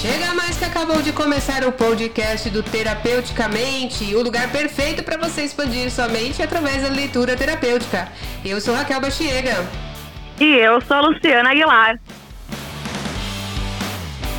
Chega 0.00 0.32
mais 0.32 0.56
que 0.56 0.64
acabou 0.64 1.02
de 1.02 1.10
começar 1.10 1.64
o 1.64 1.72
podcast 1.72 2.48
do 2.50 2.62
Terapeuticamente, 2.62 4.14
o 4.14 4.22
lugar 4.22 4.48
perfeito 4.52 5.02
para 5.02 5.16
você 5.16 5.42
expandir 5.42 5.90
sua 5.90 6.06
mente 6.06 6.40
através 6.40 6.84
da 6.84 6.88
leitura 6.88 7.34
terapêutica. 7.34 8.06
Eu 8.44 8.60
sou 8.60 8.76
Raquel 8.76 9.00
Bachiega. 9.00 9.56
E 10.38 10.44
eu 10.44 10.80
sou 10.82 10.98
a 10.98 11.00
Luciana 11.00 11.50
Aguilar. 11.50 11.98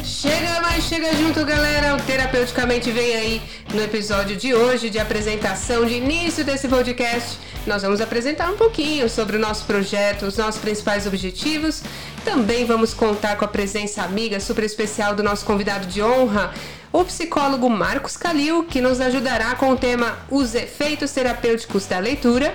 Chega 0.01 0.61
mais, 0.61 0.85
chega 0.85 1.13
junto, 1.13 1.45
galera. 1.45 1.93
O 1.95 2.01
Terapeuticamente 2.03 2.89
vem 2.89 3.15
aí 3.15 3.41
no 3.73 3.83
episódio 3.83 4.35
de 4.35 4.53
hoje 4.53 4.89
de 4.89 4.97
apresentação 4.97 5.85
de 5.85 5.93
início 5.93 6.43
desse 6.43 6.67
podcast. 6.67 7.37
Nós 7.67 7.83
vamos 7.83 8.01
apresentar 8.01 8.49
um 8.51 8.57
pouquinho 8.57 9.07
sobre 9.07 9.37
o 9.37 9.39
nosso 9.39 9.65
projeto, 9.65 10.25
os 10.25 10.37
nossos 10.37 10.59
principais 10.59 11.05
objetivos. 11.05 11.83
Também 12.25 12.65
vamos 12.65 12.93
contar 12.93 13.35
com 13.37 13.45
a 13.45 13.47
presença 13.47 14.01
amiga 14.01 14.39
super 14.39 14.63
especial 14.63 15.13
do 15.13 15.21
nosso 15.21 15.45
convidado 15.45 15.85
de 15.85 16.01
honra, 16.01 16.51
o 16.91 17.03
psicólogo 17.05 17.69
Marcos 17.69 18.17
Calil, 18.17 18.63
que 18.63 18.81
nos 18.81 18.99
ajudará 18.99 19.53
com 19.55 19.71
o 19.71 19.77
tema 19.77 20.17
Os 20.31 20.55
efeitos 20.55 21.11
terapêuticos 21.11 21.85
da 21.85 21.99
leitura. 21.99 22.53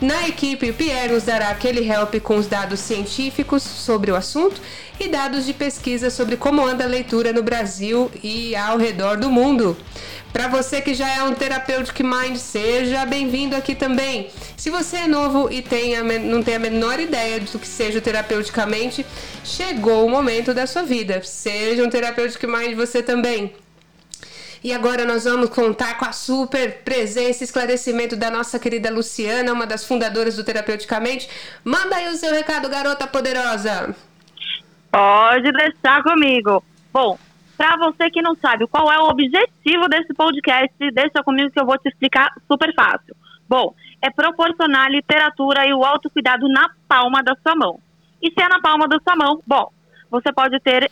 Na 0.00 0.26
equipe, 0.26 0.72
Pierre 0.72 1.12
nos 1.12 1.24
dará 1.24 1.50
aquele 1.50 1.86
help 1.86 2.14
com 2.22 2.36
os 2.36 2.46
dados 2.46 2.80
científicos 2.80 3.62
sobre 3.62 4.10
o 4.10 4.16
assunto 4.16 4.58
e 4.98 5.08
dados 5.08 5.44
de 5.44 5.52
pesquisa 5.52 6.08
sobre 6.08 6.38
como 6.38 6.66
anda 6.66 6.84
a 6.84 6.86
leitura 6.86 7.34
no 7.34 7.42
Brasil 7.42 8.10
e 8.22 8.56
ao 8.56 8.78
redor 8.78 9.18
do 9.18 9.28
mundo. 9.28 9.76
Para 10.32 10.48
você 10.48 10.80
que 10.80 10.94
já 10.94 11.06
é 11.14 11.22
um 11.22 11.34
Therapeutic 11.34 12.00
Mind, 12.00 12.36
seja 12.36 13.04
bem-vindo 13.04 13.54
aqui 13.54 13.74
também. 13.74 14.30
Se 14.56 14.70
você 14.70 14.98
é 14.98 15.06
novo 15.06 15.52
e 15.52 15.60
tem 15.60 15.94
a, 15.94 16.02
não 16.02 16.42
tem 16.42 16.54
a 16.54 16.58
menor 16.58 16.98
ideia 16.98 17.38
do 17.38 17.58
que 17.58 17.66
seja 17.66 18.00
terapeuticamente, 18.00 19.04
chegou 19.44 20.06
o 20.06 20.10
momento 20.10 20.54
da 20.54 20.66
sua 20.66 20.82
vida. 20.82 21.20
Seja 21.22 21.84
um 21.84 21.90
Therapeutic 21.90 22.42
Mind 22.44 22.74
você 22.74 23.02
também. 23.02 23.52
E 24.62 24.74
agora 24.74 25.06
nós 25.06 25.24
vamos 25.24 25.48
contar 25.48 25.96
com 25.96 26.04
a 26.04 26.12
super 26.12 26.82
presença 26.82 27.42
e 27.42 27.46
esclarecimento 27.46 28.14
da 28.14 28.30
nossa 28.30 28.58
querida 28.58 28.90
Luciana, 28.90 29.52
uma 29.52 29.66
das 29.66 29.86
fundadoras 29.86 30.36
do 30.36 30.44
Terapeuticamente. 30.44 31.28
Manda 31.64 31.96
aí 31.96 32.08
o 32.08 32.16
seu 32.16 32.30
recado, 32.32 32.68
garota 32.68 33.06
poderosa. 33.06 33.94
Pode 34.92 35.50
deixar 35.52 36.02
comigo. 36.02 36.62
Bom, 36.92 37.18
para 37.56 37.76
você 37.78 38.10
que 38.10 38.20
não 38.20 38.34
sabe 38.36 38.66
qual 38.66 38.92
é 38.92 38.98
o 38.98 39.08
objetivo 39.08 39.88
desse 39.88 40.12
podcast, 40.12 40.74
deixa 40.92 41.22
comigo 41.22 41.50
que 41.50 41.60
eu 41.60 41.66
vou 41.66 41.78
te 41.78 41.88
explicar 41.88 42.30
super 42.46 42.74
fácil. 42.74 43.16
Bom, 43.48 43.74
é 44.02 44.10
proporcionar 44.10 44.90
literatura 44.90 45.66
e 45.66 45.72
o 45.72 45.84
autocuidado 45.84 46.48
na 46.48 46.68
palma 46.86 47.22
da 47.22 47.34
sua 47.42 47.56
mão. 47.56 47.80
E 48.22 48.30
se 48.30 48.42
é 48.42 48.48
na 48.48 48.60
palma 48.60 48.86
da 48.86 48.98
sua 49.00 49.16
mão, 49.16 49.42
bom, 49.46 49.72
você 50.10 50.32
pode 50.32 50.60
ter 50.60 50.90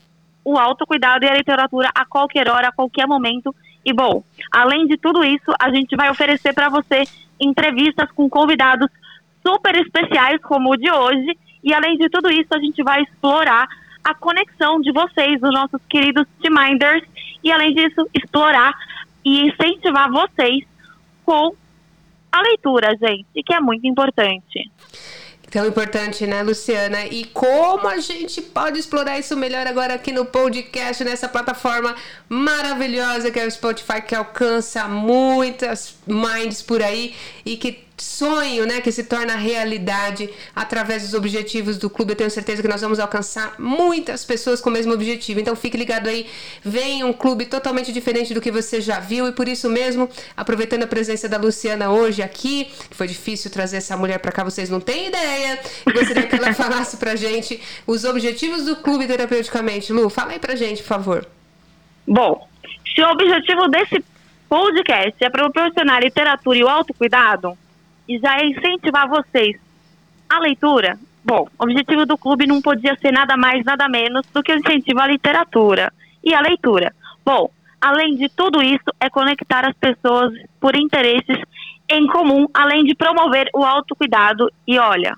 o 0.48 0.58
autocuidado 0.58 1.26
e 1.26 1.28
a 1.28 1.34
literatura 1.34 1.90
a 1.94 2.06
qualquer 2.06 2.48
hora, 2.48 2.68
a 2.68 2.72
qualquer 2.72 3.06
momento. 3.06 3.54
E 3.84 3.92
bom, 3.92 4.24
além 4.50 4.86
de 4.86 4.96
tudo 4.96 5.22
isso, 5.22 5.52
a 5.60 5.70
gente 5.70 5.94
vai 5.94 6.10
oferecer 6.10 6.54
para 6.54 6.70
você 6.70 7.02
entrevistas 7.38 8.10
com 8.12 8.30
convidados 8.30 8.88
super 9.46 9.76
especiais 9.76 10.40
como 10.40 10.70
o 10.70 10.76
de 10.76 10.90
hoje. 10.90 11.38
E 11.62 11.74
além 11.74 11.98
de 11.98 12.08
tudo 12.08 12.30
isso, 12.30 12.48
a 12.52 12.58
gente 12.58 12.82
vai 12.82 13.02
explorar 13.02 13.68
a 14.02 14.14
conexão 14.14 14.80
de 14.80 14.90
vocês, 14.90 15.42
os 15.42 15.52
nossos 15.52 15.82
queridos 15.86 16.26
Minders, 16.42 17.04
e 17.44 17.52
além 17.52 17.74
disso, 17.74 18.08
explorar 18.14 18.72
e 19.22 19.48
incentivar 19.48 20.10
vocês 20.10 20.64
com 21.26 21.54
a 22.32 22.40
leitura, 22.40 22.96
gente, 22.96 23.42
que 23.44 23.52
é 23.52 23.60
muito 23.60 23.86
importante. 23.86 24.70
Tão 25.50 25.66
importante, 25.66 26.26
né, 26.26 26.42
Luciana? 26.42 27.06
E 27.06 27.24
como 27.24 27.88
a 27.88 27.98
gente 27.98 28.42
pode 28.42 28.78
explorar 28.78 29.18
isso 29.18 29.34
melhor 29.34 29.66
agora 29.66 29.94
aqui 29.94 30.12
no 30.12 30.26
podcast, 30.26 31.02
nessa 31.02 31.26
plataforma 31.26 31.96
maravilhosa 32.28 33.30
que 33.30 33.40
é 33.40 33.46
o 33.46 33.50
Spotify, 33.50 34.02
que 34.06 34.14
alcança 34.14 34.86
muitas 34.86 35.94
minds 36.06 36.60
por 36.60 36.82
aí 36.82 37.14
e 37.46 37.56
que 37.56 37.87
sonho, 38.02 38.66
né, 38.66 38.80
que 38.80 38.90
se 38.90 39.04
torna 39.04 39.36
realidade 39.36 40.30
através 40.54 41.02
dos 41.02 41.14
objetivos 41.14 41.78
do 41.78 41.88
clube. 41.90 42.12
Eu 42.12 42.16
tenho 42.16 42.30
certeza 42.30 42.62
que 42.62 42.68
nós 42.68 42.80
vamos 42.80 42.98
alcançar 42.98 43.54
muitas 43.58 44.24
pessoas 44.24 44.60
com 44.60 44.70
o 44.70 44.72
mesmo 44.72 44.92
objetivo. 44.92 45.40
Então 45.40 45.54
fique 45.56 45.76
ligado 45.76 46.08
aí, 46.08 46.26
vem 46.62 47.04
um 47.04 47.12
clube 47.12 47.46
totalmente 47.46 47.92
diferente 47.92 48.34
do 48.34 48.40
que 48.40 48.50
você 48.50 48.80
já 48.80 49.00
viu 49.00 49.26
e 49.28 49.32
por 49.32 49.48
isso 49.48 49.68
mesmo, 49.68 50.08
aproveitando 50.36 50.82
a 50.84 50.86
presença 50.86 51.28
da 51.28 51.36
Luciana 51.36 51.90
hoje 51.90 52.22
aqui, 52.22 52.70
que 52.90 52.96
foi 52.96 53.06
difícil 53.06 53.50
trazer 53.50 53.78
essa 53.78 53.96
mulher 53.96 54.18
para 54.18 54.32
cá, 54.32 54.44
vocês 54.44 54.70
não 54.70 54.80
têm 54.80 55.08
ideia. 55.08 55.58
Eu 55.86 55.92
gostaria 55.92 56.26
que 56.26 56.36
ela 56.36 56.52
falasse 56.54 56.96
pra 56.96 57.16
gente 57.16 57.60
os 57.86 58.04
objetivos 58.04 58.64
do 58.64 58.76
clube 58.76 59.06
terapeuticamente. 59.06 59.92
Lu, 59.92 60.08
fala 60.08 60.32
aí 60.32 60.38
pra 60.38 60.54
gente, 60.54 60.82
por 60.82 60.88
favor. 60.88 61.26
Bom, 62.06 62.48
se 62.94 63.02
o 63.02 63.10
objetivo 63.10 63.68
desse 63.68 64.04
podcast 64.48 65.22
é 65.22 65.30
proporcionar 65.30 66.02
literatura 66.02 66.58
e 66.58 66.64
o 66.64 66.68
autocuidado, 66.68 67.56
e 68.08 68.18
já 68.18 68.38
é 68.38 68.46
incentivar 68.46 69.08
vocês 69.08 69.56
a 70.28 70.38
leitura. 70.38 70.98
Bom, 71.24 71.46
o 71.58 71.64
objetivo 71.64 72.06
do 72.06 72.16
clube 72.16 72.46
não 72.46 72.62
podia 72.62 72.96
ser 72.96 73.12
nada 73.12 73.36
mais, 73.36 73.64
nada 73.64 73.88
menos 73.88 74.24
do 74.32 74.42
que 74.42 74.52
o 74.52 74.58
incentivo 74.58 75.00
à 75.00 75.06
literatura 75.06 75.92
e 76.24 76.34
à 76.34 76.40
leitura. 76.40 76.94
Bom, 77.24 77.50
além 77.80 78.16
de 78.16 78.28
tudo 78.30 78.62
isso, 78.62 78.90
é 78.98 79.10
conectar 79.10 79.66
as 79.68 79.76
pessoas 79.76 80.32
por 80.58 80.74
interesses 80.74 81.38
em 81.88 82.06
comum, 82.06 82.46
além 82.54 82.84
de 82.84 82.94
promover 82.94 83.48
o 83.54 83.64
autocuidado 83.64 84.50
e, 84.66 84.78
olha, 84.78 85.16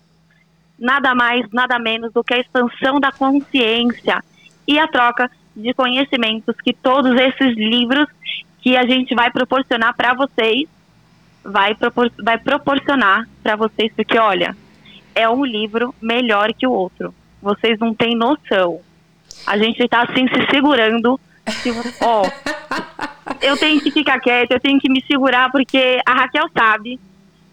nada 0.79 1.15
mais, 1.15 1.49
nada 1.53 1.79
menos 1.79 2.13
do 2.13 2.25
que 2.25 2.35
a 2.35 2.39
expansão 2.39 2.99
da 2.99 3.13
consciência 3.13 4.23
e 4.67 4.79
a 4.79 4.89
troca 4.89 5.31
de 5.55 5.75
conhecimentos 5.75 6.57
que 6.63 6.73
todos 6.73 7.15
esses 7.21 7.57
livros 7.57 8.07
que 8.61 8.77
a 8.77 8.87
gente 8.87 9.15
vai 9.15 9.31
proporcionar 9.31 9.95
para 9.97 10.15
vocês 10.15 10.69
vai, 11.45 11.75
propor 11.75 12.11
vai 12.23 12.39
proporcionar 12.39 13.29
para 13.43 13.57
vocês, 13.57 13.93
porque 13.95 14.19
olha, 14.19 14.57
é 15.15 15.29
um 15.29 15.45
livro 15.45 15.95
melhor 16.01 16.53
que 16.53 16.67
o 16.67 16.73
outro. 16.73 17.15
Vocês 17.41 17.79
não 17.79 17.95
têm 17.95 18.15
noção. 18.15 18.81
A 19.47 19.57
gente 19.57 19.83
está 19.83 20.03
assim 20.03 20.29
se 20.29 20.47
segurando. 20.51 21.19
Ó, 22.03 22.23
oh, 22.23 23.37
eu 23.41 23.57
tenho 23.57 23.81
que 23.81 23.91
ficar 23.91 24.21
quieta, 24.21 24.55
eu 24.55 24.61
tenho 24.61 24.79
que 24.79 24.91
me 24.91 25.03
segurar, 25.03 25.51
porque 25.51 26.01
a 26.07 26.13
Raquel 26.13 26.49
sabe. 26.57 27.01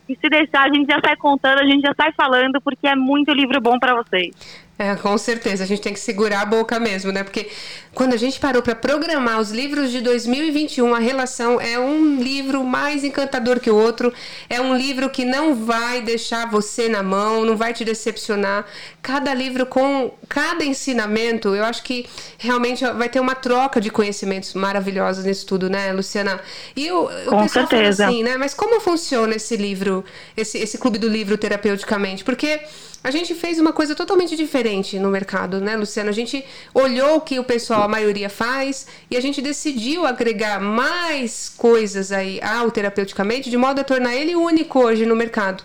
E 0.08 0.16
se 0.16 0.30
deixar, 0.30 0.64
a 0.64 0.74
gente 0.74 0.90
já 0.90 1.00
sai 1.04 1.16
contando, 1.16 1.60
a 1.60 1.66
gente 1.66 1.82
já 1.82 1.94
sai 1.96 2.12
falando, 2.14 2.62
porque 2.62 2.88
é 2.88 2.96
muito 2.96 3.32
livro 3.34 3.60
bom 3.60 3.78
para 3.78 3.96
vocês. 3.96 4.34
É, 4.80 4.96
com 4.96 5.18
certeza, 5.18 5.64
a 5.64 5.68
gente 5.68 5.82
tem 5.82 5.92
que 5.92 6.00
segurar 6.00 6.42
a 6.42 6.46
boca 6.46 6.80
mesmo, 6.80 7.12
né? 7.12 7.24
Porque 7.24 7.50
quando 7.96 8.14
a 8.14 8.18
gente 8.18 8.40
parou 8.40 8.62
para 8.62 8.76
programar 8.76 9.40
os 9.40 9.50
livros 9.50 9.90
de 9.90 10.02
2021, 10.02 10.94
a 10.94 11.00
relação 11.00 11.60
é 11.60 11.80
um 11.80 12.18
livro 12.22 12.64
mais 12.64 13.04
encantador 13.04 13.60
que 13.60 13.72
o 13.72 13.76
outro, 13.76 14.14
é 14.48 14.62
um 14.62 14.78
livro 14.78 15.10
que 15.10 15.26
não 15.26 15.56
vai 15.56 16.04
deixar 16.04 16.48
você 16.48 16.88
na 16.88 17.02
mão, 17.02 17.44
não 17.44 17.58
vai 17.58 17.74
te 17.74 17.84
decepcionar. 17.84 18.68
Cada 19.02 19.34
livro 19.34 19.66
com 19.66 20.12
cada 20.30 20.64
ensinamento, 20.64 21.56
eu 21.56 21.64
acho 21.64 21.82
que 21.82 22.06
realmente 22.38 22.86
vai 22.86 23.10
ter 23.10 23.20
uma 23.20 23.34
troca 23.34 23.82
de 23.82 23.90
conhecimentos 23.90 24.54
maravilhosos 24.54 25.26
nisso 25.26 25.48
tudo, 25.48 25.72
né, 25.72 25.92
Luciana? 25.92 26.40
E 26.76 26.86
eu, 26.86 27.10
com 27.26 27.48
certeza. 27.48 28.06
assim, 28.06 28.22
né? 28.22 28.38
Mas 28.38 28.54
como 28.54 28.80
funciona 28.80 29.36
esse 29.36 29.58
livro, 29.58 30.06
esse, 30.36 30.60
esse 30.60 30.78
clube 30.78 31.00
do 31.00 31.08
livro 31.08 31.36
terapeuticamente? 31.36 32.24
Porque 32.24 32.60
a 33.04 33.12
gente 33.12 33.34
fez 33.34 33.58
uma 33.60 33.72
coisa 33.72 33.96
totalmente 33.96 34.36
diferente 34.36 34.67
no 35.00 35.10
mercado, 35.10 35.62
né, 35.62 35.78
Luciano? 35.78 36.10
A 36.10 36.14
gente 36.14 36.44
olhou 36.74 37.18
o 37.18 37.22
que 37.22 37.40
o 37.40 37.44
pessoal, 37.44 37.84
a 37.84 37.88
maioria 37.88 38.30
faz, 38.30 38.86
e 39.10 39.16
a 39.16 39.22
gente 39.22 39.42
decidiu 39.42 40.06
agregar 40.06 40.60
mais 40.60 41.50
coisas 41.56 42.12
aí 42.12 42.42
ao 42.42 42.70
terapeuticamente, 42.70 43.50
de 43.50 43.56
modo 43.56 43.80
a 43.80 43.84
tornar 43.84 44.14
ele 44.14 44.36
único 44.36 44.80
hoje 44.80 45.06
no 45.06 45.16
mercado. 45.16 45.64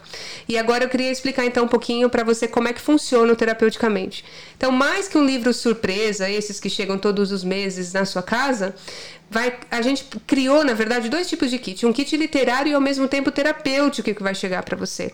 E 0.48 0.56
agora 0.56 0.84
eu 0.84 0.88
queria 0.88 1.10
explicar 1.10 1.44
então 1.44 1.64
um 1.64 1.68
pouquinho 1.68 2.08
para 2.08 2.22
você 2.22 2.46
como 2.46 2.68
é 2.68 2.72
que 2.72 2.80
funciona 2.80 3.32
o 3.32 3.36
terapeuticamente. 3.36 4.24
Então, 4.56 4.70
mais 4.70 5.08
que 5.08 5.18
um 5.18 5.24
livro 5.24 5.52
surpresa, 5.52 6.30
esses 6.30 6.60
que 6.60 6.70
chegam 6.70 6.96
todos 6.96 7.32
os 7.32 7.42
meses 7.42 7.92
na 7.92 8.04
sua 8.04 8.22
casa, 8.22 8.74
vai, 9.28 9.58
a 9.70 9.82
gente 9.82 10.04
criou, 10.26 10.62
na 10.62 10.74
verdade, 10.74 11.08
dois 11.08 11.28
tipos 11.28 11.50
de 11.50 11.58
kit. 11.58 11.84
Um 11.84 11.92
kit 11.92 12.16
literário 12.16 12.70
e 12.70 12.74
ao 12.74 12.80
mesmo 12.80 13.08
tempo 13.08 13.30
terapêutico 13.30 14.14
que 14.14 14.22
vai 14.22 14.34
chegar 14.34 14.62
para 14.62 14.76
você. 14.76 15.12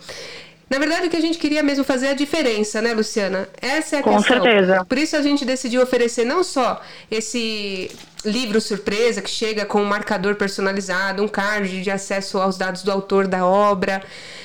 Na 0.71 0.79
verdade, 0.79 1.07
o 1.07 1.11
que 1.11 1.17
a 1.17 1.21
gente 1.21 1.39
queria 1.39 1.63
mesmo 1.63 1.83
fazer 1.83 2.07
é 2.07 2.11
a 2.11 2.15
diferença, 2.15 2.83
né, 2.83 2.93
Luciana? 2.93 3.49
Essa 3.61 3.97
é 3.97 3.99
a 4.01 4.03
Com 4.03 4.17
questão. 4.17 4.43
certeza. 4.43 4.85
Por 4.85 4.99
isso 4.99 5.17
a 5.17 5.23
gente 5.23 5.45
decidiu 5.45 5.83
oferecer 5.83 6.25
não 6.25 6.45
só 6.45 6.83
esse 7.11 7.91
livro 8.25 8.61
surpresa 8.61 9.23
que 9.23 9.31
chega 9.31 9.65
com 9.65 9.81
um 9.81 9.87
marcador 9.87 10.35
personalizado, 10.35 11.23
um 11.23 11.29
card 11.29 11.81
de 11.83 11.91
acesso 11.91 12.39
aos 12.39 12.59
dados 12.59 12.83
do 12.83 12.91
autor 12.93 13.27
da 13.27 13.47
obra, 13.47 14.03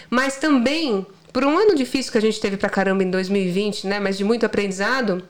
mas 0.09 0.37
também 0.37 1.05
por 1.33 1.43
um 1.43 1.57
ano 1.57 1.75
difícil 1.75 2.11
que 2.11 2.17
a 2.17 2.21
gente 2.21 2.39
teve 2.39 2.55
pra 2.57 2.69
caramba 2.69 3.03
em 3.03 3.09
2020, 3.09 3.87
né, 3.87 3.99
mas 3.99 4.17
de 4.17 4.23
muito 4.23 4.45
aprendizado, 4.45 5.23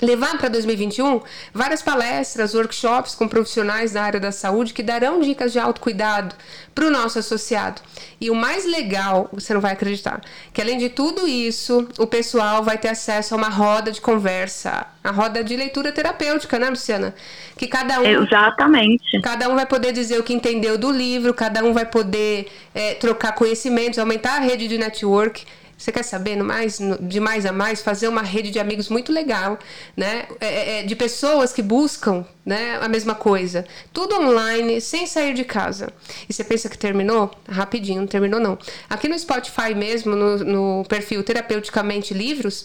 levar 0.00 0.38
para 0.38 0.48
2021 0.48 1.20
várias 1.52 1.82
palestras, 1.82 2.54
workshops 2.54 3.14
com 3.14 3.26
profissionais 3.26 3.92
da 3.92 4.02
área 4.02 4.20
da 4.20 4.32
saúde 4.32 4.72
que 4.72 4.82
darão 4.82 5.20
dicas 5.20 5.52
de 5.52 5.58
autocuidado 5.58 6.34
para 6.74 6.86
o 6.86 6.90
nosso 6.90 7.18
associado. 7.18 7.82
E 8.20 8.30
o 8.30 8.34
mais 8.34 8.64
legal, 8.64 9.28
você 9.32 9.52
não 9.52 9.60
vai 9.60 9.72
acreditar, 9.72 10.20
que 10.52 10.60
além 10.60 10.78
de 10.78 10.88
tudo 10.88 11.26
isso, 11.26 11.88
o 11.98 12.06
pessoal 12.06 12.62
vai 12.62 12.78
ter 12.78 12.88
acesso 12.88 13.34
a 13.34 13.36
uma 13.36 13.48
roda 13.48 13.90
de 13.90 14.00
conversa, 14.00 14.86
a 15.02 15.10
roda 15.10 15.42
de 15.42 15.56
leitura 15.56 15.90
terapêutica, 15.90 16.58
né, 16.58 16.70
Luciana? 16.70 17.14
Que 17.56 17.66
cada 17.66 18.00
um. 18.00 18.24
Exatamente. 18.24 19.20
Cada 19.20 19.48
um 19.48 19.54
vai 19.54 19.66
poder 19.66 19.92
dizer 19.92 20.18
o 20.18 20.22
que 20.22 20.32
entendeu 20.32 20.78
do 20.78 20.90
livro, 20.90 21.34
cada 21.34 21.64
um 21.64 21.72
vai 21.72 21.86
poder 21.86 22.48
é, 22.74 22.94
trocar 22.94 23.32
conhecimentos, 23.32 23.98
aumentar 23.98 24.36
a 24.36 24.40
rede 24.40 24.68
de 24.68 24.78
network. 24.78 25.44
Você 25.78 25.92
quer 25.92 26.02
saber 26.02 26.34
no 26.34 26.44
mais, 26.44 26.80
no, 26.80 26.98
de 26.98 27.20
mais 27.20 27.46
a 27.46 27.52
mais, 27.52 27.80
fazer 27.80 28.08
uma 28.08 28.20
rede 28.20 28.50
de 28.50 28.58
amigos 28.58 28.88
muito 28.88 29.12
legal, 29.12 29.56
né? 29.96 30.26
É, 30.40 30.46
é, 30.46 30.80
é, 30.80 30.82
de 30.82 30.96
pessoas 30.96 31.52
que 31.52 31.62
buscam 31.62 32.26
né, 32.44 32.76
a 32.82 32.88
mesma 32.88 33.14
coisa. 33.14 33.64
Tudo 33.92 34.16
online, 34.16 34.80
sem 34.80 35.06
sair 35.06 35.34
de 35.34 35.44
casa. 35.44 35.92
E 36.28 36.32
você 36.32 36.42
pensa 36.42 36.68
que 36.68 36.76
terminou? 36.76 37.30
Rapidinho, 37.48 38.00
não 38.00 38.08
terminou 38.08 38.40
não. 38.40 38.58
Aqui 38.90 39.08
no 39.08 39.16
Spotify 39.16 39.72
mesmo, 39.72 40.16
no, 40.16 40.38
no 40.38 40.84
perfil 40.88 41.22
Terapeuticamente 41.22 42.12
Livros, 42.12 42.64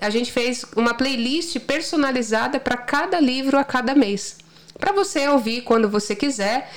a 0.00 0.08
gente 0.08 0.32
fez 0.32 0.64
uma 0.74 0.94
playlist 0.94 1.58
personalizada 1.60 2.58
para 2.58 2.78
cada 2.78 3.20
livro 3.20 3.58
a 3.58 3.64
cada 3.64 3.94
mês. 3.94 4.38
Para 4.78 4.92
você 4.92 5.28
ouvir 5.28 5.62
quando 5.62 5.88
você 5.88 6.14
quiser 6.14 6.70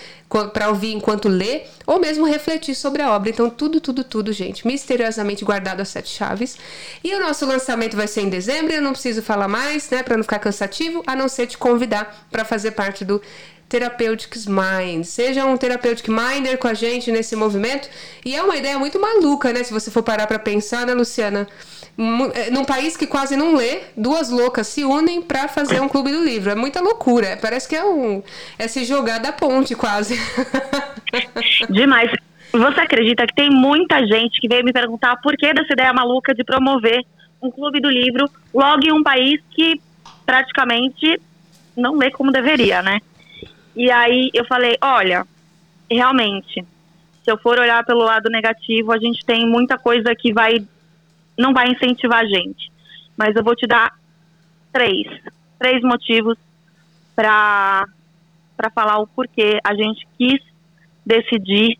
para 0.53 0.69
ouvir 0.69 0.93
enquanto 0.93 1.27
lê, 1.27 1.63
ou 1.85 1.99
mesmo 1.99 2.25
refletir 2.25 2.73
sobre 2.73 3.01
a 3.01 3.11
obra. 3.13 3.29
Então, 3.29 3.49
tudo, 3.49 3.81
tudo, 3.81 4.03
tudo, 4.03 4.31
gente, 4.31 4.65
misteriosamente 4.65 5.43
guardado 5.43 5.81
as 5.81 5.89
sete 5.89 6.09
chaves. 6.09 6.57
E 7.03 7.13
o 7.13 7.19
nosso 7.19 7.45
lançamento 7.45 7.97
vai 7.97 8.07
ser 8.07 8.21
em 8.21 8.29
dezembro, 8.29 8.73
eu 8.73 8.81
não 8.81 8.93
preciso 8.93 9.21
falar 9.21 9.49
mais, 9.49 9.89
né, 9.89 10.01
para 10.01 10.15
não 10.15 10.23
ficar 10.23 10.39
cansativo, 10.39 11.03
a 11.05 11.15
não 11.15 11.27
ser 11.27 11.47
te 11.47 11.57
convidar 11.57 12.25
para 12.31 12.45
fazer 12.45 12.71
parte 12.71 13.03
do 13.03 13.21
Therapeutics 13.67 14.45
Mind. 14.47 15.05
Seja 15.05 15.45
um 15.45 15.57
Therapeutic 15.57 16.07
Minder 16.09 16.57
com 16.57 16.67
a 16.67 16.73
gente 16.73 17.11
nesse 17.11 17.35
movimento. 17.35 17.89
E 18.23 18.35
é 18.35 18.43
uma 18.43 18.57
ideia 18.57 18.77
muito 18.77 18.99
maluca, 18.99 19.53
né? 19.53 19.63
Se 19.63 19.71
você 19.71 19.89
for 19.89 20.03
parar 20.03 20.27
para 20.27 20.37
pensar, 20.37 20.85
né, 20.85 20.93
Luciana? 20.93 21.47
É, 22.33 22.49
num 22.49 22.65
país 22.65 22.95
que 22.97 23.05
quase 23.05 23.35
não 23.35 23.55
lê, 23.55 23.81
duas 23.95 24.29
loucas 24.29 24.67
se 24.67 24.83
unem 24.83 25.21
para 25.21 25.47
fazer 25.47 25.81
um 25.81 25.89
clube 25.89 26.11
do 26.11 26.23
livro. 26.23 26.51
É 26.51 26.55
muita 26.55 26.81
loucura. 26.81 27.37
Parece 27.41 27.67
que 27.67 27.75
é 27.75 27.83
um 27.83 28.23
é 28.57 28.67
se 28.67 28.85
jogar 28.85 29.19
da 29.19 29.31
ponte 29.31 29.75
quase. 29.75 30.15
Demais. 31.69 32.11
Você 32.51 32.81
acredita 32.81 33.25
que 33.27 33.35
tem 33.35 33.49
muita 33.49 34.05
gente 34.05 34.41
que 34.41 34.47
veio 34.47 34.63
me 34.63 34.73
perguntar 34.73 35.15
por 35.17 35.37
que 35.37 35.53
dessa 35.53 35.73
ideia 35.73 35.93
maluca 35.93 36.33
de 36.33 36.43
promover 36.43 37.05
um 37.41 37.49
clube 37.49 37.79
do 37.79 37.89
livro 37.89 38.29
logo 38.53 38.85
em 38.85 38.91
um 38.91 39.03
país 39.03 39.41
que 39.51 39.79
praticamente 40.25 41.19
não 41.75 41.97
lê 41.97 42.11
como 42.11 42.31
deveria, 42.31 42.81
né? 42.81 42.99
E 43.75 43.89
aí 43.89 44.29
eu 44.33 44.45
falei, 44.45 44.77
olha, 44.81 45.25
realmente, 45.89 46.65
se 47.23 47.31
eu 47.31 47.37
for 47.37 47.57
olhar 47.57 47.85
pelo 47.85 48.03
lado 48.03 48.29
negativo, 48.29 48.91
a 48.91 48.97
gente 48.97 49.25
tem 49.25 49.47
muita 49.47 49.77
coisa 49.77 50.13
que 50.13 50.33
vai 50.33 50.65
não 51.37 51.53
vai 51.53 51.69
incentivar 51.69 52.19
a 52.19 52.25
gente. 52.25 52.71
Mas 53.17 53.35
eu 53.35 53.43
vou 53.43 53.55
te 53.55 53.67
dar 53.67 53.93
três, 54.71 55.07
três 55.59 55.81
motivos 55.81 56.37
para 57.15 57.85
para 58.55 58.69
falar 58.69 58.99
o 58.99 59.07
porquê 59.07 59.59
a 59.63 59.73
gente 59.73 60.07
quis 60.19 60.39
decidir 61.03 61.79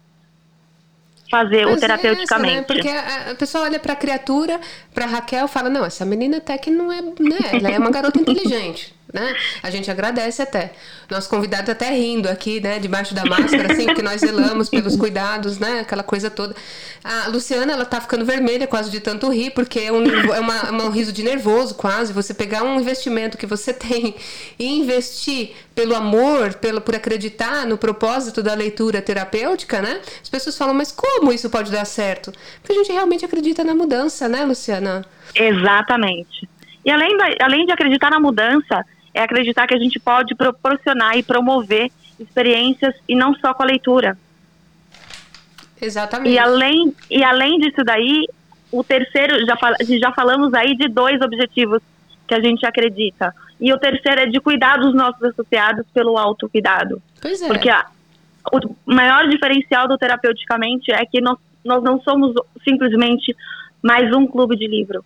fazer 1.29 1.65
Mas 1.65 1.77
o 1.77 1.79
terapeuticamente. 1.79 2.53
É 2.53 2.57
essa, 2.57 2.61
né? 2.61 2.61
Porque 2.63 2.89
a, 2.89 3.31
a, 3.31 3.35
pessoa 3.35 3.63
olha 3.63 3.79
para 3.79 3.93
a 3.93 3.95
criatura, 3.95 4.59
para 4.93 5.05
Raquel, 5.05 5.47
fala: 5.47 5.69
"Não, 5.69 5.85
essa 5.85 6.03
menina 6.03 6.37
até 6.37 6.57
que 6.57 6.69
não 6.69 6.91
é, 6.91 7.01
né? 7.01 7.37
Ela 7.53 7.69
é 7.71 7.79
uma 7.79 7.89
garota 7.89 8.19
inteligente" 8.19 8.93
né? 9.13 9.35
A 9.61 9.69
gente 9.69 9.89
agradece 9.91 10.41
até. 10.41 10.71
Nosso 11.09 11.29
convidado 11.29 11.65
tá 11.65 11.71
até 11.73 11.91
rindo 11.91 12.29
aqui, 12.29 12.61
né? 12.61 12.79
Debaixo 12.79 13.13
da 13.13 13.25
máscara, 13.25 13.73
assim, 13.73 13.85
porque 13.85 14.01
nós 14.01 14.21
zelamos 14.21 14.69
pelos 14.69 14.95
cuidados, 14.95 15.59
né? 15.59 15.81
Aquela 15.81 16.03
coisa 16.03 16.29
toda. 16.29 16.55
A 17.03 17.27
Luciana, 17.27 17.73
ela 17.73 17.85
tá 17.85 17.99
ficando 17.99 18.23
vermelha 18.23 18.67
quase 18.67 18.89
de 18.89 18.99
tanto 18.99 19.29
rir, 19.29 19.51
porque 19.51 19.79
é 19.79 19.91
um, 19.91 20.05
é 20.33 20.39
uma, 20.39 20.55
é 20.55 20.71
um 20.71 20.89
riso 20.89 21.11
de 21.11 21.23
nervoso 21.23 21.75
quase. 21.75 22.13
Você 22.13 22.33
pegar 22.33 22.63
um 22.63 22.79
investimento 22.79 23.37
que 23.37 23.45
você 23.45 23.73
tem 23.73 24.15
e 24.57 24.79
investir 24.79 25.53
pelo 25.75 25.95
amor, 25.95 26.53
pelo, 26.55 26.79
por 26.79 26.95
acreditar 26.95 27.65
no 27.65 27.77
propósito 27.77 28.41
da 28.41 28.53
leitura 28.53 29.01
terapêutica, 29.01 29.81
né? 29.81 29.99
As 30.21 30.29
pessoas 30.29 30.57
falam, 30.57 30.73
mas 30.73 30.91
como 30.91 31.31
isso 31.33 31.49
pode 31.49 31.71
dar 31.71 31.85
certo? 31.85 32.31
Porque 32.61 32.73
a 32.73 32.75
gente 32.75 32.91
realmente 32.91 33.25
acredita 33.25 33.63
na 33.63 33.73
mudança, 33.73 34.29
né, 34.29 34.45
Luciana? 34.45 35.05
Exatamente. 35.35 36.47
E 36.85 36.89
além, 36.89 37.15
da, 37.17 37.25
além 37.41 37.65
de 37.65 37.71
acreditar 37.71 38.09
na 38.09 38.19
mudança, 38.19 38.85
é 39.13 39.21
acreditar 39.21 39.67
que 39.67 39.75
a 39.75 39.79
gente 39.79 39.99
pode 39.99 40.35
proporcionar 40.35 41.17
e 41.17 41.23
promover 41.23 41.91
experiências 42.19 42.95
e 43.07 43.15
não 43.15 43.33
só 43.35 43.53
com 43.53 43.63
a 43.63 43.65
leitura. 43.65 44.17
Exatamente. 45.81 46.33
E 46.33 46.37
além, 46.37 46.93
e 47.09 47.23
além 47.23 47.59
disso 47.59 47.83
daí, 47.83 48.27
o 48.71 48.83
terceiro, 48.83 49.45
já, 49.45 49.57
fal, 49.57 49.73
já 49.99 50.11
falamos 50.11 50.53
aí 50.53 50.75
de 50.75 50.87
dois 50.87 51.19
objetivos 51.21 51.81
que 52.27 52.35
a 52.35 52.39
gente 52.39 52.65
acredita. 52.65 53.33
E 53.59 53.73
o 53.73 53.77
terceiro 53.77 54.21
é 54.21 54.25
de 54.27 54.39
cuidar 54.39 54.77
dos 54.77 54.93
nossos 54.93 55.21
associados 55.23 55.85
pelo 55.93 56.17
autocuidado. 56.17 57.01
Pois 57.21 57.41
é. 57.41 57.47
Porque 57.47 57.69
a, 57.69 57.85
o 58.51 58.75
maior 58.85 59.27
diferencial 59.27 59.87
do 59.87 59.97
terapeuticamente 59.97 60.91
é 60.91 61.05
que 61.05 61.19
nós, 61.19 61.37
nós 61.65 61.83
não 61.83 61.99
somos 62.01 62.33
simplesmente 62.63 63.35
mais 63.83 64.15
um 64.15 64.25
clube 64.27 64.55
de 64.55 64.67
livro. 64.67 65.03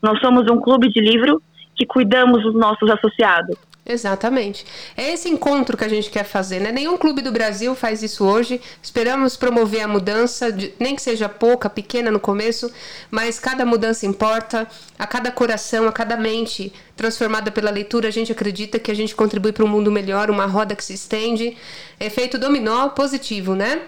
Nós 0.00 0.18
somos 0.20 0.48
um 0.50 0.60
clube 0.60 0.88
de 0.88 1.00
livro 1.00 1.42
que 1.82 1.86
cuidamos 1.86 2.42
dos 2.42 2.54
nossos 2.54 2.88
associados. 2.88 3.56
Exatamente. 3.84 4.64
É 4.96 5.12
esse 5.12 5.28
encontro 5.28 5.76
que 5.76 5.84
a 5.84 5.88
gente 5.88 6.08
quer 6.08 6.22
fazer, 6.22 6.60
né? 6.60 6.70
Nenhum 6.70 6.96
clube 6.96 7.20
do 7.20 7.32
Brasil 7.32 7.74
faz 7.74 8.00
isso 8.00 8.24
hoje. 8.24 8.60
Esperamos 8.80 9.36
promover 9.36 9.80
a 9.80 9.88
mudança, 9.88 10.52
de, 10.52 10.72
nem 10.78 10.94
que 10.94 11.02
seja 11.02 11.28
pouca, 11.28 11.68
pequena 11.68 12.08
no 12.08 12.20
começo, 12.20 12.70
mas 13.10 13.40
cada 13.40 13.66
mudança 13.66 14.06
importa. 14.06 14.68
A 14.96 15.04
cada 15.04 15.32
coração, 15.32 15.88
a 15.88 15.92
cada 15.92 16.16
mente 16.16 16.72
transformada 16.96 17.50
pela 17.50 17.72
leitura, 17.72 18.06
a 18.06 18.12
gente 18.12 18.30
acredita 18.30 18.78
que 18.78 18.90
a 18.90 18.94
gente 18.94 19.16
contribui 19.16 19.50
para 19.50 19.64
um 19.64 19.68
mundo 19.68 19.90
melhor, 19.90 20.30
uma 20.30 20.46
roda 20.46 20.76
que 20.76 20.84
se 20.84 20.94
estende. 20.94 21.56
Efeito 21.98 22.38
dominó 22.38 22.90
positivo, 22.90 23.56
né? 23.56 23.82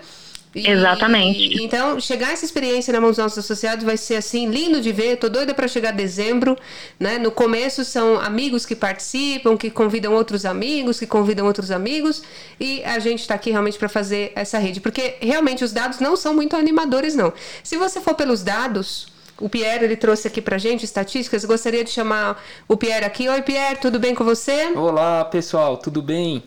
E, 0.55 0.71
Exatamente. 0.71 1.63
então, 1.63 1.99
chegar 1.99 2.33
essa 2.33 2.45
experiência 2.45 2.93
na 2.93 3.01
mão 3.01 3.11
dos 3.11 3.19
nossos 3.19 3.39
associados 3.39 3.85
vai 3.85 3.97
ser 3.97 4.17
assim, 4.17 4.49
lindo 4.49 4.81
de 4.81 4.93
ver. 4.93 5.17
Tô 5.17 5.29
doida 5.29 5.53
para 5.53 5.67
chegar 5.67 5.93
dezembro, 5.93 6.57
né? 6.99 7.19
No 7.19 7.33
começo 7.33 7.85
são 7.85 8.21
amigos 8.21 8.65
que 8.65 8.77
participam, 8.77 9.57
que 9.57 9.69
convidam 9.69 10.15
outros 10.15 10.45
amigos, 10.45 11.01
que 11.01 11.07
convidam 11.07 11.47
outros 11.47 11.71
amigos, 11.71 12.23
e 12.61 12.85
a 12.85 12.99
gente 12.99 13.21
está 13.21 13.35
aqui 13.35 13.51
realmente 13.51 13.79
para 13.79 13.89
fazer 13.89 14.33
essa 14.37 14.59
rede, 14.59 14.81
porque 14.81 15.17
realmente 15.21 15.65
os 15.65 15.73
dados 15.73 15.99
não 15.99 16.17
são 16.17 16.33
muito 16.33 16.55
animadores 16.57 17.17
não. 17.17 17.33
Se 17.63 17.77
você 17.77 18.01
for 18.01 18.15
pelos 18.15 18.43
dados, 18.43 19.09
o 19.41 19.49
Pierre 19.49 19.85
ele 19.85 19.97
trouxe 19.97 20.29
aqui 20.29 20.41
pra 20.41 20.59
gente 20.59 20.85
estatísticas. 20.85 21.45
Gostaria 21.45 21.83
de 21.83 21.91
chamar 21.91 22.43
o 22.69 22.77
Pierre 22.77 23.05
aqui. 23.05 23.29
Oi, 23.29 23.43
Pierre, 23.43 23.77
tudo 23.77 23.99
bem 23.99 24.15
com 24.15 24.25
você? 24.25 24.73
Olá, 24.77 25.25
pessoal, 25.25 25.77
tudo 25.77 26.01
bem? 26.01 26.43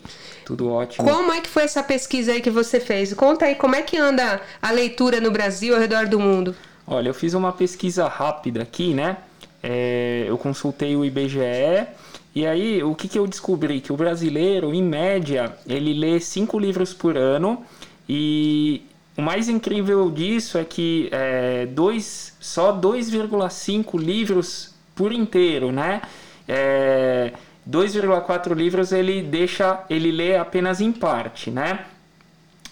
Tudo 0.48 0.72
ótimo. 0.72 1.06
Como 1.06 1.30
é 1.30 1.42
que 1.42 1.48
foi 1.50 1.64
essa 1.64 1.82
pesquisa 1.82 2.32
aí 2.32 2.40
que 2.40 2.48
você 2.48 2.80
fez? 2.80 3.12
Conta 3.12 3.44
aí 3.44 3.54
como 3.54 3.76
é 3.76 3.82
que 3.82 3.98
anda 3.98 4.40
a 4.62 4.70
leitura 4.70 5.20
no 5.20 5.30
Brasil 5.30 5.74
ao 5.74 5.80
redor 5.80 6.06
do 6.06 6.18
mundo. 6.18 6.56
Olha, 6.86 7.10
eu 7.10 7.12
fiz 7.12 7.34
uma 7.34 7.52
pesquisa 7.52 8.08
rápida 8.08 8.62
aqui, 8.62 8.94
né? 8.94 9.18
É, 9.62 10.24
eu 10.26 10.38
consultei 10.38 10.96
o 10.96 11.04
IBGE 11.04 11.86
e 12.34 12.46
aí 12.46 12.82
o 12.82 12.94
que, 12.94 13.08
que 13.08 13.18
eu 13.18 13.26
descobri? 13.26 13.82
Que 13.82 13.92
o 13.92 13.96
brasileiro, 13.96 14.72
em 14.72 14.82
média, 14.82 15.54
ele 15.66 15.92
lê 15.92 16.18
cinco 16.18 16.58
livros 16.58 16.94
por 16.94 17.18
ano 17.18 17.62
e 18.08 18.86
o 19.18 19.20
mais 19.20 19.50
incrível 19.50 20.10
disso 20.10 20.56
é 20.56 20.64
que 20.64 21.10
é, 21.12 21.66
dois, 21.66 22.34
só 22.40 22.72
2,5 22.72 24.00
livros 24.00 24.74
por 24.96 25.12
inteiro, 25.12 25.70
né? 25.70 26.00
É, 26.48 27.34
2,4 27.68 28.54
livros 28.54 28.92
ele 28.92 29.22
deixa, 29.22 29.84
ele 29.90 30.10
lê 30.10 30.36
apenas 30.36 30.80
em 30.80 30.90
parte, 30.90 31.50
né? 31.50 31.84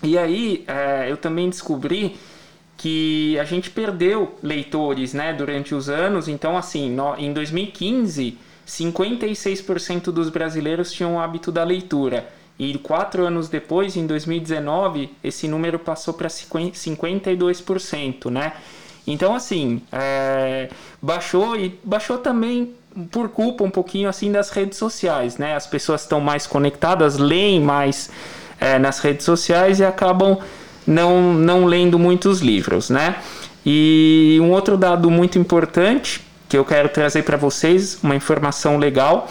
E 0.03 0.17
aí 0.17 0.65
é, 0.67 1.11
eu 1.11 1.17
também 1.17 1.51
descobri 1.51 2.17
que 2.77 3.39
a 3.39 3.45
gente 3.45 3.71
perdeu 3.71 4.37
leitores, 4.43 5.15
né, 5.15 5.33
durante 5.33 5.75
os 5.75 5.89
anos. 5.89 6.29
Então, 6.29 6.57
assim, 6.57 6.91
no, 6.91 7.17
em 7.17 7.33
2015, 7.33 8.39
56% 8.67 10.13
dos 10.13 10.29
brasileiros 10.29 10.93
tinham 10.93 11.17
o 11.17 11.21
hábito 11.21 11.51
da 11.51 11.65
leitura. 11.65 12.29
E 12.59 12.77
quatro 12.79 13.27
anos 13.27 13.49
depois, 13.49 13.97
em 13.97 14.07
2019, 14.07 15.11
esse 15.23 15.49
número 15.49 15.79
passou 15.79 16.15
para 16.15 16.29
52%, 16.29 18.31
né? 18.31 18.55
Então, 19.07 19.35
assim, 19.35 19.83
é, 19.93 20.69
baixou 21.01 21.57
e 21.57 21.79
baixou 21.85 22.19
também 22.19 22.75
por 23.11 23.29
culpa 23.29 23.63
um 23.63 23.71
pouquinho 23.71 24.09
assim 24.09 24.33
das 24.33 24.51
redes 24.51 24.79
sociais, 24.79 25.37
né? 25.37 25.55
As 25.55 25.67
pessoas 25.67 26.03
estão 26.03 26.21
mais 26.21 26.47
conectadas, 26.47 27.19
leem 27.19 27.61
mais 27.61 28.11
é, 28.61 28.79
nas 28.79 28.99
redes 29.01 29.25
sociais 29.25 29.81
e 29.81 29.85
acabam 29.85 30.39
não, 30.87 31.35
não 31.35 31.67
lendo 31.67 31.99
muitos 31.99 32.41
livros, 32.41 32.89
né? 32.89 33.17
E 33.65 34.39
um 34.41 34.51
outro 34.51 34.77
dado 34.77 35.11
muito 35.11 35.39
importante 35.39 36.23
que 36.49 36.57
eu 36.57 36.65
quero 36.65 36.89
trazer 36.89 37.23
para 37.25 37.37
vocês 37.37 37.99
uma 38.03 38.15
informação 38.15 38.79
legal. 38.79 39.29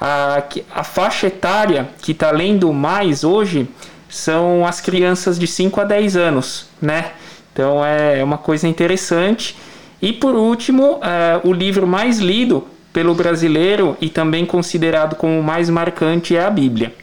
A, 0.00 0.42
a 0.74 0.82
faixa 0.82 1.28
etária 1.28 1.88
que 2.02 2.12
está 2.12 2.30
lendo 2.30 2.72
mais 2.72 3.22
hoje 3.22 3.68
são 4.08 4.66
as 4.66 4.80
crianças 4.80 5.38
de 5.38 5.46
5 5.46 5.80
a 5.80 5.84
10 5.84 6.16
anos, 6.16 6.66
né? 6.80 7.12
Então 7.52 7.84
é 7.84 8.24
uma 8.24 8.38
coisa 8.38 8.66
interessante. 8.66 9.56
E 10.02 10.12
por 10.12 10.34
último, 10.34 10.98
é, 11.02 11.40
o 11.44 11.52
livro 11.52 11.86
mais 11.86 12.18
lido 12.18 12.66
pelo 12.94 13.12
brasileiro 13.12 13.96
e 14.00 14.08
também 14.08 14.46
considerado 14.46 15.16
como 15.16 15.38
o 15.38 15.42
mais 15.42 15.68
marcante 15.68 16.34
é 16.36 16.42
a 16.42 16.48
Bíblia. 16.48 16.94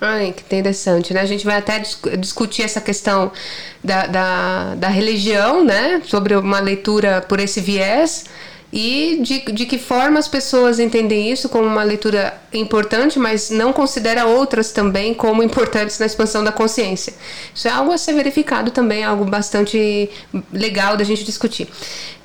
Ai, 0.00 0.34
que 0.36 0.42
interessante, 0.42 1.14
né? 1.14 1.20
A 1.20 1.26
gente 1.26 1.44
vai 1.44 1.56
até 1.58 1.80
discutir 2.18 2.62
essa 2.62 2.80
questão 2.80 3.30
da, 3.84 4.06
da, 4.06 4.74
da 4.74 4.88
religião, 4.88 5.64
né? 5.64 6.02
Sobre 6.04 6.34
uma 6.34 6.58
leitura 6.58 7.24
por 7.28 7.38
esse 7.38 7.60
viés 7.60 8.24
e 8.72 9.20
de, 9.22 9.52
de 9.52 9.66
que 9.66 9.78
forma 9.78 10.18
as 10.18 10.26
pessoas 10.26 10.78
entendem 10.78 11.30
isso 11.30 11.48
como 11.48 11.66
uma 11.66 11.82
leitura 11.82 12.34
importante, 12.52 13.18
mas 13.18 13.50
não 13.50 13.72
considera 13.72 14.26
outras 14.26 14.72
também 14.72 15.12
como 15.12 15.42
importantes 15.42 15.98
na 15.98 16.06
expansão 16.06 16.42
da 16.42 16.50
consciência. 16.50 17.12
Isso 17.54 17.68
é 17.68 17.70
algo 17.70 17.92
a 17.92 17.98
ser 17.98 18.14
verificado 18.14 18.70
também, 18.70 19.04
algo 19.04 19.24
bastante 19.24 20.08
legal 20.52 20.96
da 20.96 21.04
gente 21.04 21.24
discutir. 21.24 21.68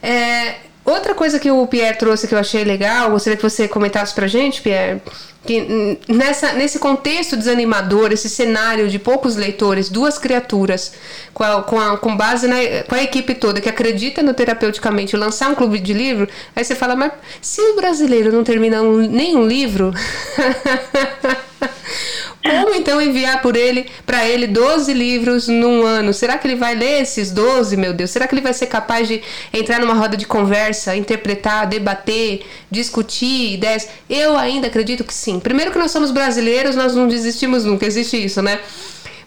É, 0.02 0.56
outra 0.86 1.14
coisa 1.14 1.40
que 1.40 1.52
o 1.52 1.68
Pierre 1.68 1.98
trouxe 1.98 2.28
que 2.28 2.36
eu 2.36 2.40
achei 2.40 2.64
legal, 2.64 3.12
gostaria 3.12 3.36
que 3.36 3.44
você 3.44 3.68
comentasse 3.68 4.14
pra 4.14 4.28
gente, 4.28 4.62
Pierre, 4.62 5.02
que 5.46 6.00
nessa, 6.08 6.54
nesse 6.54 6.80
contexto 6.80 7.38
desanimador, 7.38 8.12
esse 8.12 8.28
cenário 8.28 8.90
de 8.90 8.98
poucos 8.98 9.36
leitores, 9.36 9.90
duas 9.90 10.18
criaturas, 10.18 10.94
com, 11.34 11.44
a, 11.44 11.62
com, 11.62 11.80
a, 11.80 11.98
com 11.98 12.18
base 12.18 12.48
na 12.48 12.56
com 12.88 12.96
a 12.96 13.04
equipe 13.04 13.36
toda 13.36 13.62
que 13.62 13.70
acredita 13.70 14.24
no 14.24 14.34
terapeuticamente 14.34 15.16
lançar 15.16 15.50
um 15.50 15.56
clube 15.56 15.80
de 15.80 15.94
livro, 15.94 16.28
aí 16.56 16.64
você 16.64 16.76
fala, 16.76 16.96
mas 16.96 17.12
se 17.42 17.62
o 17.62 17.76
brasileiro 17.76 18.32
não 18.32 18.44
termina 18.44 18.82
um, 18.82 18.98
nenhum 18.98 19.46
livro, 19.46 19.94
Como 22.46 22.76
então 22.76 23.02
enviar 23.02 23.42
por 23.42 23.56
ele 23.56 23.88
para 24.06 24.28
ele 24.28 24.46
12 24.46 24.94
livros 24.94 25.48
num 25.48 25.84
ano? 25.84 26.14
Será 26.14 26.38
que 26.38 26.48
ele 26.48 26.56
vai 26.56 26.76
ler 26.76 27.02
esses 27.02 27.32
12, 27.32 27.76
meu 27.76 27.92
Deus? 27.92 28.12
Será 28.12 28.28
que 28.28 28.36
ele 28.36 28.42
vai 28.42 28.54
ser 28.54 28.68
capaz 28.68 29.08
de 29.08 29.22
entrar 29.52 29.80
numa 29.80 29.96
roda 29.96 30.16
de 30.16 30.28
conversa, 30.28 30.96
interpretar, 30.96 31.66
debater, 31.66 32.46
discutir 32.70 33.54
ideias? 33.54 33.88
Eu 34.08 34.38
ainda 34.38 34.68
acredito 34.68 35.04
que 35.04 35.14
sim. 35.14 35.40
Primeiro 35.40 35.72
que 35.72 35.80
nós 35.80 35.90
somos 35.92 36.12
brasileiros, 36.12 36.76
nós 36.76 36.94
não 36.94 37.08
desistimos 37.08 37.66
nunca, 37.66 37.86
existe 37.86 38.24
isso, 38.24 38.42
né? 38.42 38.60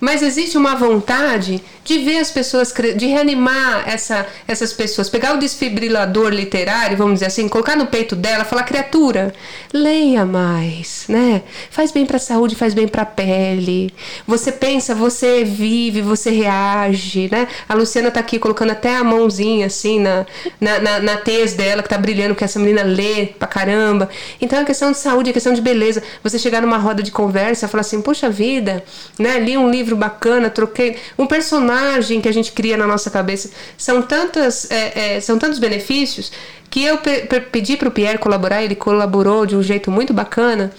Mas 0.01 0.23
existe 0.23 0.57
uma 0.57 0.77
vontade 0.77 1.61
de 1.89 1.99
ver 2.01 2.19
as 2.19 2.31
pessoas, 2.31 2.71
de 2.97 3.07
reanimar 3.07 3.89
essa, 3.89 4.27
essas 4.47 4.75
pessoas, 4.75 5.09
pegar 5.09 5.35
o 5.35 5.39
desfibrilador 5.39 6.29
literário, 6.29 6.99
vamos 6.99 7.15
dizer 7.15 7.27
assim, 7.27 7.49
colocar 7.49 7.77
no 7.77 7.87
peito 7.87 8.15
dela, 8.15 8.45
falar 8.45 8.65
criatura, 8.65 9.33
leia 9.73 10.27
mais, 10.27 11.07
né? 11.09 11.43
Faz 11.71 11.91
bem 11.91 12.05
para 12.05 12.19
a 12.19 12.21
saúde, 12.21 12.55
faz 12.55 12.75
bem 12.75 12.87
para 12.87 13.03
a 13.03 13.07
pele. 13.07 13.91
Você 14.27 14.53
pensa, 14.53 14.95
você 14.95 15.45
vive, 15.45 16.03
você 16.03 16.31
reage, 16.31 17.31
né? 17.33 17.49
A 17.67 17.73
Luciana 17.73 18.11
tá 18.11 18.21
aqui 18.21 18.39
colocando 18.39 18.73
até 18.73 18.95
a 18.95 19.03
mãozinha 19.03 19.67
assim 19.67 19.99
na 19.99 20.27
na, 20.61 20.79
na, 20.79 21.01
na 21.01 21.17
tez 21.17 21.55
dela 21.55 21.83
que 21.83 21.89
tá 21.89 21.97
brilhando, 21.97 22.35
que 22.35 22.45
essa 22.45 22.59
menina 22.59 22.83
lê 22.83 23.27
pra 23.27 23.49
caramba. 23.49 24.11
Então 24.43 24.59
é 24.59 24.65
questão 24.65 24.93
de 24.93 24.99
saúde, 24.99 25.31
é 25.31 25.33
questão 25.33 25.55
de 25.55 25.63
beleza. 25.63 26.03
Você 26.23 26.39
chegar 26.39 26.61
numa 26.61 26.77
roda 26.77 27.03
de 27.03 27.11
conversa, 27.11 27.67
falar 27.67 27.81
assim, 27.81 28.03
poxa 28.03 28.29
vida, 28.29 28.85
né? 29.19 29.39
Li 29.41 29.57
um 29.57 29.71
livro 29.71 29.97
bacana, 29.97 30.51
troquei 30.51 30.99
um 31.17 31.27
personagem 31.27 31.78
imagem 31.79 32.21
que 32.21 32.29
a 32.29 32.33
gente 32.33 32.53
cria 32.53 32.77
na 32.77 32.87
nossa 32.87 33.11
cabeça. 33.11 33.51
São, 33.77 34.03
tantas, 34.03 34.71
é, 34.71 35.17
é, 35.17 35.21
são 35.21 35.39
tantos 35.39 35.59
benefícios 35.59 36.33
que 36.71 36.85
eu 36.85 36.99
pe 36.99 37.41
pedi 37.51 37.77
para 37.77 37.89
o 37.89 37.91
Pierre 37.91 38.19
colaborar, 38.19 38.63
ele 38.63 38.75
colaborou 38.75 39.47
de 39.47 39.57
um 39.57 39.63
jeito 39.63 39.91
muito 39.91 40.13
bacana 40.13 40.71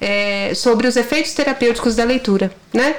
é, 0.00 0.52
sobre 0.54 0.86
os 0.86 0.96
efeitos 0.96 1.32
terapêuticos 1.34 1.94
da 1.94 2.04
leitura, 2.04 2.50
né? 2.72 2.96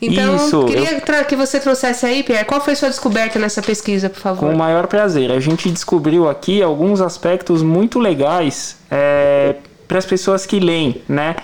Então, 0.00 0.36
Isso, 0.36 0.64
queria 0.66 1.02
eu... 1.06 1.24
que 1.24 1.36
você 1.36 1.58
trouxesse 1.58 2.04
aí, 2.04 2.22
Pierre, 2.22 2.44
qual 2.44 2.60
foi 2.60 2.74
sua 2.74 2.88
descoberta 2.88 3.38
nessa 3.38 3.62
pesquisa, 3.62 4.10
por 4.10 4.20
favor? 4.20 4.48
Com 4.48 4.54
o 4.54 4.58
maior 4.58 4.86
prazer. 4.86 5.30
A 5.30 5.40
gente 5.40 5.70
descobriu 5.70 6.28
aqui 6.28 6.62
alguns 6.62 7.00
aspectos 7.00 7.62
muito 7.62 7.98
legais 7.98 8.76
é, 8.90 9.56
para 9.88 9.98
as 9.98 10.04
pessoas 10.04 10.44
que 10.44 10.60
leem, 10.60 11.02
né? 11.08 11.36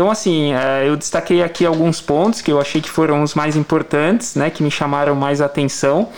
Então, 0.00 0.10
assim, 0.10 0.54
é, 0.54 0.88
eu 0.88 0.96
destaquei 0.96 1.42
aqui 1.42 1.66
alguns 1.66 2.00
pontos 2.00 2.40
que 2.40 2.50
eu 2.50 2.58
achei 2.58 2.80
que 2.80 2.88
foram 2.88 3.22
os 3.22 3.34
mais 3.34 3.54
importantes, 3.54 4.34
né, 4.34 4.48
que 4.48 4.62
me 4.62 4.70
chamaram 4.70 5.14
mais 5.14 5.42
atenção. 5.42 6.08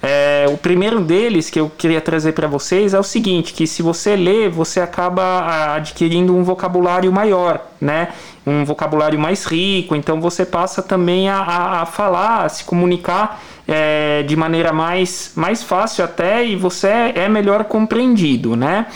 É, 0.00 0.46
o 0.48 0.56
primeiro 0.56 1.00
deles 1.00 1.50
que 1.50 1.58
eu 1.58 1.68
queria 1.68 2.00
trazer 2.00 2.30
para 2.30 2.46
vocês 2.46 2.94
é 2.94 2.98
o 3.00 3.02
seguinte, 3.02 3.52
que 3.52 3.66
se 3.66 3.82
você 3.82 4.14
lê, 4.14 4.48
você 4.48 4.78
acaba 4.78 5.74
adquirindo 5.74 6.32
um 6.32 6.44
vocabulário 6.44 7.10
maior, 7.10 7.60
né? 7.80 8.10
Um 8.46 8.64
vocabulário 8.64 9.18
mais 9.18 9.44
rico, 9.46 9.96
então 9.96 10.20
você 10.20 10.46
passa 10.46 10.80
também 10.80 11.28
a, 11.28 11.38
a, 11.38 11.82
a 11.82 11.86
falar, 11.86 12.44
a 12.44 12.48
se 12.48 12.62
comunicar 12.62 13.42
é, 13.66 14.22
de 14.22 14.36
maneira 14.36 14.72
mais, 14.72 15.32
mais 15.34 15.60
fácil 15.60 16.04
até 16.04 16.46
e 16.46 16.54
você 16.54 16.86
é 17.16 17.28
melhor 17.28 17.64
compreendido, 17.64 18.54
né? 18.54 18.86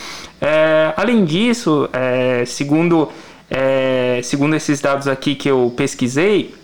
É, 0.40 0.92
além 0.96 1.24
disso, 1.24 1.88
é, 1.92 2.44
segundo 2.46 3.08
é, 3.50 4.20
segundo 4.22 4.54
esses 4.54 4.80
dados 4.80 5.08
aqui 5.08 5.34
que 5.34 5.48
eu 5.48 5.72
pesquisei, 5.76 6.54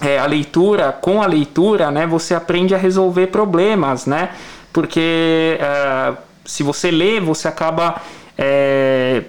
é, 0.00 0.18
a 0.18 0.26
leitura, 0.26 0.92
com 0.92 1.22
a 1.22 1.26
leitura, 1.26 1.90
né, 1.90 2.06
você 2.06 2.34
aprende 2.34 2.74
a 2.74 2.78
resolver 2.78 3.26
problemas, 3.28 4.06
né? 4.06 4.30
Porque 4.72 5.58
é, 5.60 6.12
se 6.44 6.62
você 6.62 6.90
lê, 6.90 7.20
você 7.20 7.46
acaba 7.46 8.00
é, 8.36 9.22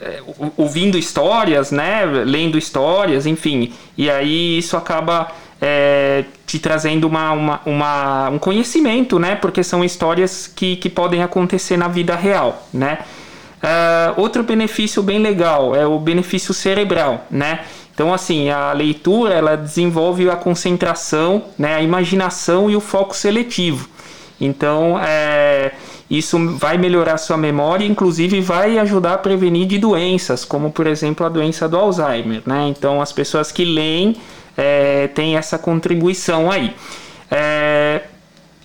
é 0.00 0.22
ouvindo 0.56 0.98
histórias, 0.98 1.70
né, 1.70 2.04
lendo 2.04 2.58
histórias, 2.58 3.26
enfim, 3.26 3.72
e 3.96 4.10
aí 4.10 4.58
isso 4.58 4.76
acaba 4.76 5.32
é, 5.60 6.24
te 6.46 6.58
trazendo 6.58 7.06
uma, 7.06 7.32
uma, 7.32 7.60
uma, 7.64 8.28
um 8.30 8.38
conhecimento, 8.38 9.18
né, 9.18 9.36
porque 9.36 9.62
são 9.62 9.84
histórias 9.84 10.46
que, 10.46 10.76
que 10.76 10.90
podem 10.90 11.22
acontecer 11.22 11.76
na 11.76 11.88
vida 11.88 12.16
real, 12.16 12.66
né. 12.72 12.98
Uh, 13.66 14.20
outro 14.20 14.44
benefício 14.44 15.02
bem 15.02 15.18
legal 15.18 15.74
é 15.74 15.84
o 15.84 15.98
benefício 15.98 16.54
cerebral, 16.54 17.26
né? 17.28 17.64
Então, 17.92 18.14
assim, 18.14 18.48
a 18.48 18.72
leitura 18.72 19.34
ela 19.34 19.56
desenvolve 19.56 20.30
a 20.30 20.36
concentração, 20.36 21.46
né, 21.58 21.74
a 21.74 21.82
imaginação 21.82 22.70
e 22.70 22.76
o 22.76 22.80
foco 22.80 23.16
seletivo. 23.16 23.88
Então, 24.40 25.00
é, 25.02 25.72
isso 26.08 26.38
vai 26.58 26.76
melhorar 26.76 27.16
sua 27.16 27.38
memória, 27.38 27.86
inclusive 27.86 28.40
vai 28.40 28.78
ajudar 28.78 29.14
a 29.14 29.18
prevenir 29.18 29.66
de 29.66 29.78
doenças, 29.78 30.44
como 30.44 30.70
por 30.70 30.86
exemplo 30.86 31.24
a 31.24 31.28
doença 31.30 31.66
do 31.66 31.76
Alzheimer. 31.76 32.42
Né? 32.44 32.68
Então, 32.68 33.00
as 33.00 33.12
pessoas 33.12 33.50
que 33.50 33.64
leem 33.64 34.16
é, 34.56 35.08
têm 35.08 35.36
essa 35.36 35.58
contribuição 35.58 36.50
aí. 36.50 36.74
É, 37.30 38.02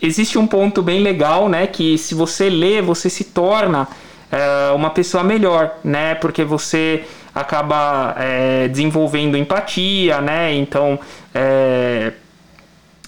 existe 0.01 0.37
um 0.37 0.45
ponto 0.45 0.83
bem 0.83 1.01
legal, 1.01 1.47
né, 1.47 1.67
que 1.67 1.97
se 1.97 2.13
você 2.13 2.49
lê, 2.49 2.81
você 2.81 3.09
se 3.09 3.23
torna 3.23 3.87
é, 4.31 4.71
uma 4.71 4.89
pessoa 4.89 5.23
melhor, 5.23 5.77
né? 5.83 6.15
Porque 6.15 6.43
você 6.43 7.03
acaba 7.33 8.15
é, 8.17 8.67
desenvolvendo 8.67 9.37
empatia, 9.37 10.21
né? 10.21 10.53
Então, 10.53 10.97
é, 11.33 12.13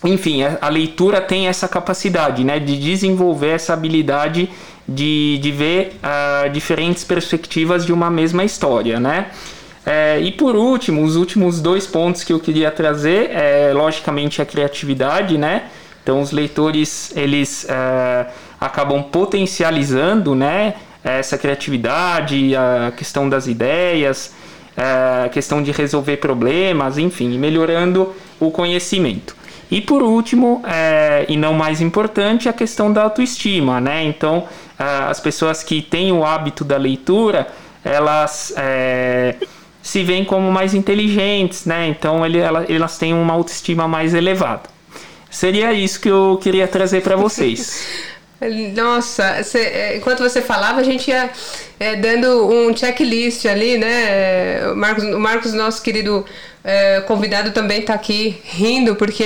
enfim, 0.04 0.44
a, 0.44 0.58
a, 0.62 0.70
leitura 0.70 1.22
tem 1.22 1.48
essa 1.48 1.68
capacidade, 1.68 2.44
né? 2.44 2.60
De 2.60 2.78
desenvolver 2.78 3.50
essa 3.50 3.74
habilidade 3.74 4.50
de, 4.88 5.40
de 5.42 5.52
ver 5.52 5.98
uh, 6.04 6.50
diferentes 6.50 7.04
perspectivas 7.04 7.86
de 7.86 7.94
uma 7.94 8.10
mesma 8.10 8.44
história, 8.44 9.00
né? 9.00 9.28
É, 9.86 10.20
e 10.20 10.32
por 10.32 10.56
último, 10.56 11.04
os 11.04 11.16
últimos 11.16 11.62
dois 11.62 11.86
pontos 11.86 12.24
que 12.24 12.32
eu 12.32 12.40
queria 12.40 12.72
trazer 12.72 13.32
é, 13.32 13.74
logicamente, 13.74 14.42
a 14.42 14.46
criatividade, 14.46 15.38
né? 15.38 15.64
Então, 16.02 16.22
os 16.22 16.32
leitores, 16.32 17.16
eles 17.16 17.66
uh, 17.66 18.30
acabam 18.60 19.04
potencializando, 19.04 20.36
né? 20.36 20.76
Essa 21.04 21.38
criatividade, 21.38 22.56
a 22.56 22.92
questão 22.96 23.28
das 23.28 23.48
ideias, 23.48 24.34
a 24.78 25.30
questão 25.30 25.62
de 25.62 25.72
resolver 25.72 26.18
problemas, 26.18 26.98
enfim, 26.98 27.38
melhorando 27.38 28.14
o 28.40 28.50
conhecimento. 28.52 29.36
E 29.70 29.82
por 29.82 30.04
último, 30.04 30.62
é, 30.66 31.26
e 31.28 31.36
não 31.36 31.54
mais 31.54 31.82
importante, 31.82 32.48
a 32.48 32.54
questão 32.54 32.94
da 32.94 33.04
autoestima, 33.04 33.82
né? 33.82 34.04
Então, 34.04 34.48
as 34.78 35.20
pessoas 35.20 35.64
que 35.64 35.82
têm 35.82 36.12
o 36.12 36.24
hábito 36.24 36.64
da 36.64 36.78
leitura, 36.78 37.48
elas 37.84 38.54
é, 38.56 39.36
se 39.82 40.04
veem 40.04 40.24
como 40.24 40.52
mais 40.52 40.74
inteligentes, 40.74 41.66
né? 41.66 41.88
Então, 41.88 42.26
ele, 42.26 42.38
elas 42.40 42.98
têm 42.98 43.14
uma 43.14 43.34
autoestima 43.34 43.88
mais 43.88 44.14
elevada. 44.14 44.70
Seria 45.30 45.74
isso 45.74 46.00
que 46.00 46.10
eu 46.10 46.40
queria 46.42 46.68
trazer 46.68 47.02
para 47.02 47.16
vocês. 47.16 47.88
Nossa, 48.76 49.42
cê, 49.44 49.60
é, 49.60 49.98
enquanto 49.98 50.20
você 50.20 50.42
falava, 50.42 50.82
a 50.82 50.84
gente 50.84 51.10
ia 51.10 51.30
é, 51.80 51.96
dando 51.96 52.48
um 52.48 52.76
checklist 52.76 53.46
ali, 53.46 53.78
né? 53.78 54.68
O 54.70 54.76
Marcos, 54.76 55.04
o 55.04 55.20
Marcos, 55.20 55.54
nosso 55.54 55.82
querido 55.82 56.26
É, 56.64 57.02
convidado 57.02 57.52
também 57.52 57.82
está 57.82 57.94
aqui 57.94 58.38
rindo, 58.46 58.96
porque 58.96 59.24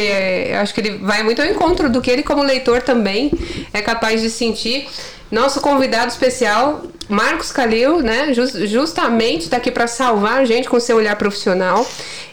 eu 0.49 0.57
acho 0.57 0.73
que 0.73 0.81
ele 0.81 0.97
vai 0.97 1.21
muito 1.21 1.39
ao 1.41 1.47
encontro 1.47 1.87
do 1.87 2.01
que 2.01 2.09
ele, 2.09 2.23
como 2.23 2.41
leitor, 2.41 2.81
também 2.81 3.31
é 3.71 3.81
capaz 3.81 4.21
de 4.21 4.29
sentir. 4.29 4.87
Nosso 5.29 5.59
convidado 5.59 6.09
especial, 6.09 6.83
Marcos 7.09 7.51
Calil, 7.51 7.99
né, 7.99 8.33
just, 8.33 8.55
justamente 8.65 9.41
está 9.41 9.57
aqui 9.57 9.69
para 9.69 9.85
salvar 9.85 10.39
a 10.39 10.45
gente 10.45 10.69
com 10.69 10.79
seu 10.79 10.95
olhar 10.95 11.15
profissional 11.17 11.85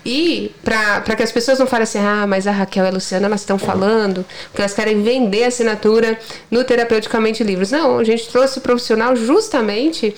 e 0.07 0.53
para 0.63 1.17
que 1.17 1.23
as 1.23 1.33
pessoas 1.33 1.59
não 1.59 1.67
falem 1.67 1.83
assim, 1.83 1.99
ah, 1.99 2.25
mas 2.27 2.47
a 2.47 2.53
Raquel 2.53 2.85
e 2.85 2.89
a 2.89 2.91
Luciana 2.91 3.27
elas 3.27 3.41
estão 3.41 3.59
falando 3.59 4.25
que 4.55 4.61
elas 4.61 4.75
querem 4.75 5.03
vender 5.03 5.45
assinatura 5.45 6.19
no 6.51 6.63
Terapeuticamente 6.63 7.43
Livros. 7.43 7.73
Não, 7.73 7.99
a 7.99 8.05
gente 8.05 8.29
trouxe 8.29 8.59
o 8.59 8.61
profissional 8.61 9.17
justamente 9.17 10.15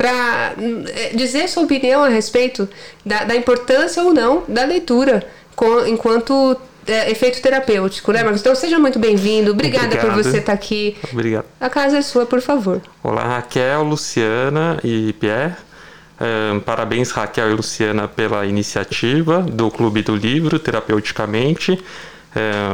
para 0.00 0.54
eh, 0.58 1.10
dizer 1.14 1.46
sua 1.46 1.64
opinião 1.64 2.02
a 2.02 2.08
respeito 2.08 2.66
da, 3.04 3.24
da 3.24 3.36
importância 3.36 4.02
ou 4.02 4.14
não 4.14 4.44
da 4.48 4.64
leitura 4.64 5.22
com, 5.54 5.86
enquanto 5.86 6.56
é, 6.86 7.10
efeito 7.10 7.42
terapêutico, 7.42 8.10
né, 8.10 8.22
Marcos? 8.22 8.40
Então 8.40 8.54
seja 8.54 8.78
muito 8.78 8.98
bem-vindo. 8.98 9.50
Obrigada 9.50 9.88
Obrigado. 9.88 10.14
por 10.14 10.24
você 10.24 10.38
estar 10.38 10.54
aqui. 10.54 10.96
Obrigado. 11.12 11.44
A 11.60 11.68
casa 11.68 11.98
é 11.98 12.02
sua, 12.02 12.24
por 12.24 12.40
favor. 12.40 12.80
Olá, 13.02 13.24
Raquel, 13.36 13.82
Luciana 13.82 14.78
e 14.82 15.12
Pierre. 15.12 15.56
Um, 16.18 16.60
parabéns, 16.60 17.10
Raquel 17.10 17.50
e 17.50 17.54
Luciana, 17.54 18.08
pela 18.08 18.46
iniciativa 18.46 19.42
do 19.42 19.70
Clube 19.70 20.00
do 20.00 20.16
Livro, 20.16 20.58
terapeuticamente. 20.58 21.78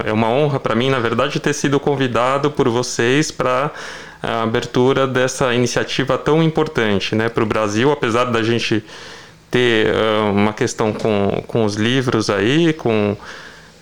É 0.05 0.13
uma 0.13 0.29
honra 0.29 0.61
para 0.61 0.75
mim, 0.75 0.91
na 0.91 0.99
verdade, 1.01 1.41
ter 1.41 1.55
sido 1.55 1.81
convidado 1.81 2.51
por 2.51 2.69
vocês 2.69 3.31
para 3.31 3.73
a 4.27 4.43
abertura 4.43 5.07
dessa 5.07 5.55
iniciativa 5.55 6.19
tão 6.19 6.43
importante 6.43 7.15
né, 7.15 7.29
para 7.29 7.43
o 7.43 7.47
Brasil, 7.47 7.93
apesar 7.93 8.25
da 8.25 8.43
gente 8.43 8.85
ter 9.51 9.95
uh, 9.95 10.33
uma 10.33 10.53
questão 10.53 10.93
com, 10.93 11.45
com 11.47 11.65
os 11.65 11.77
livros 11.77 12.29
aí, 12.29 12.73
com, 12.73 13.17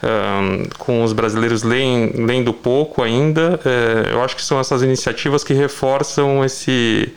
uh, 0.03 0.79
com 0.79 1.03
os 1.03 1.15
brasileiros 1.15 1.63
leem, 1.63 2.13
lendo 2.15 2.53
pouco 2.53 3.03
ainda, 3.03 3.59
uh, 3.65 4.09
eu 4.11 4.23
acho 4.23 4.37
que 4.37 4.43
são 4.43 4.61
essas 4.61 4.83
iniciativas 4.83 5.43
que 5.43 5.55
reforçam 5.55 6.45
esse, 6.45 7.11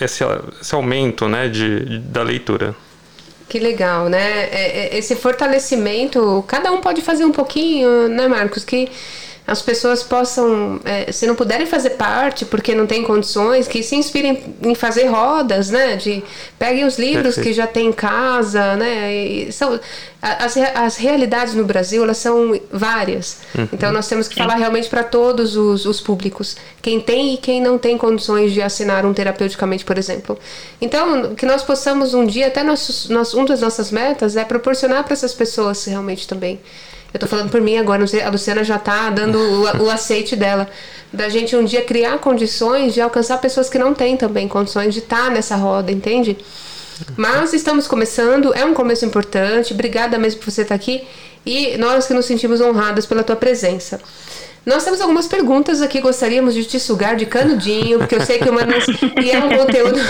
esse, 0.00 0.22
esse, 0.60 0.74
aumento 0.74 1.26
né, 1.26 1.48
de, 1.48 1.84
de, 1.84 1.98
da 2.00 2.22
leitura. 2.22 2.76
Que 3.48 3.58
legal, 3.58 4.08
né? 4.08 4.44
É, 4.50 4.94
é, 4.94 4.98
esse 4.98 5.16
fortalecimento, 5.16 6.44
cada 6.46 6.70
um 6.70 6.80
pode 6.80 7.00
fazer 7.00 7.24
um 7.24 7.32
pouquinho, 7.32 8.08
né, 8.08 8.28
Marcos? 8.28 8.64
Que 8.64 8.90
as 9.46 9.62
pessoas 9.62 10.02
possam, 10.02 10.80
é, 10.84 11.12
se 11.12 11.24
não 11.26 11.36
puderem 11.36 11.66
fazer 11.66 11.90
parte 11.90 12.44
porque 12.44 12.74
não 12.74 12.86
tem 12.86 13.04
condições, 13.04 13.68
que 13.68 13.80
se 13.80 13.94
inspirem 13.94 14.42
em 14.60 14.74
fazer 14.74 15.06
rodas, 15.06 15.70
né? 15.70 15.94
De 15.96 16.22
peguem 16.58 16.84
os 16.84 16.98
livros 16.98 17.36
Perfeito. 17.36 17.46
que 17.46 17.52
já 17.52 17.66
tem 17.66 17.86
em 17.86 17.92
casa, 17.92 18.74
né? 18.74 19.14
E 19.14 19.52
são 19.52 19.78
as, 20.20 20.56
as 20.56 20.96
realidades 20.96 21.54
no 21.54 21.64
Brasil 21.64 22.02
elas 22.02 22.16
são 22.16 22.58
várias. 22.72 23.38
Uhum. 23.56 23.68
Então 23.72 23.92
nós 23.92 24.08
temos 24.08 24.26
que 24.26 24.34
falar 24.34 24.56
realmente 24.56 24.88
para 24.88 25.04
todos 25.04 25.56
os, 25.56 25.86
os 25.86 26.00
públicos, 26.00 26.56
quem 26.82 27.00
tem 27.00 27.34
e 27.34 27.36
quem 27.36 27.60
não 27.60 27.78
tem 27.78 27.96
condições 27.96 28.52
de 28.52 28.60
assinar 28.60 29.06
um 29.06 29.14
terapeuticamente, 29.14 29.84
por 29.84 29.96
exemplo. 29.96 30.36
Então 30.80 31.36
que 31.36 31.46
nós 31.46 31.62
possamos 31.62 32.14
um 32.14 32.26
dia 32.26 32.48
até 32.48 32.64
nossos, 32.64 33.08
nós, 33.08 33.32
um 33.32 33.44
das 33.44 33.60
nossas 33.60 33.92
metas 33.92 34.36
é 34.36 34.44
proporcionar 34.44 35.04
para 35.04 35.12
essas 35.12 35.32
pessoas 35.32 35.84
realmente 35.84 36.26
também 36.26 36.58
eu 37.16 37.20
tô 37.20 37.26
falando 37.26 37.50
por 37.50 37.62
mim 37.62 37.78
agora, 37.78 38.04
a 38.04 38.30
Luciana 38.30 38.62
já 38.62 38.78
tá 38.78 39.08
dando 39.08 39.38
o, 39.38 39.84
o 39.84 39.88
aceite 39.90 40.36
dela. 40.36 40.68
Da 41.10 41.30
gente 41.30 41.56
um 41.56 41.64
dia 41.64 41.82
criar 41.82 42.18
condições 42.18 42.92
de 42.92 43.00
alcançar 43.00 43.38
pessoas 43.38 43.70
que 43.70 43.78
não 43.78 43.94
têm 43.94 44.16
também 44.18 44.46
condições 44.46 44.92
de 44.92 45.00
estar 45.00 45.24
tá 45.24 45.30
nessa 45.30 45.56
roda, 45.56 45.90
entende? 45.90 46.36
Mas 47.16 47.54
estamos 47.54 47.86
começando, 47.86 48.52
é 48.54 48.64
um 48.66 48.74
começo 48.74 49.06
importante. 49.06 49.72
Obrigada 49.72 50.18
mesmo 50.18 50.40
por 50.40 50.50
você 50.50 50.60
estar 50.60 50.74
aqui. 50.74 51.06
E 51.44 51.78
nós 51.78 52.06
que 52.06 52.12
nos 52.12 52.26
sentimos 52.26 52.60
honradas 52.60 53.06
pela 53.06 53.24
tua 53.24 53.36
presença. 53.36 53.98
Nós 54.66 54.82
temos 54.82 55.00
algumas 55.00 55.28
perguntas 55.28 55.80
aqui, 55.80 56.00
gostaríamos 56.00 56.52
de 56.52 56.64
te 56.64 56.80
sugar 56.80 57.14
de 57.14 57.24
canudinho, 57.24 58.00
porque 58.00 58.16
eu 58.16 58.20
sei 58.20 58.40
que 58.40 58.50
uma 58.50 58.64
das... 58.66 58.84
E 59.22 59.30
é 59.30 59.38
um 59.38 59.56
conteúdo... 59.56 60.00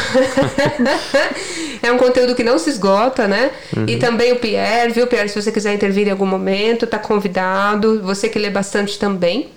é 1.82 1.92
um 1.92 1.98
conteúdo 1.98 2.34
que 2.34 2.42
não 2.42 2.58
se 2.58 2.70
esgota, 2.70 3.28
né? 3.28 3.50
Uhum. 3.76 3.84
E 3.86 3.98
também 3.98 4.32
o 4.32 4.36
Pierre, 4.36 4.94
viu, 4.94 5.06
Pierre? 5.06 5.28
Se 5.28 5.42
você 5.42 5.52
quiser 5.52 5.74
intervir 5.74 6.08
em 6.08 6.10
algum 6.10 6.24
momento, 6.24 6.86
tá 6.86 6.98
convidado. 6.98 8.00
Você 8.02 8.30
que 8.30 8.38
lê 8.38 8.48
bastante 8.48 8.98
também. 8.98 9.50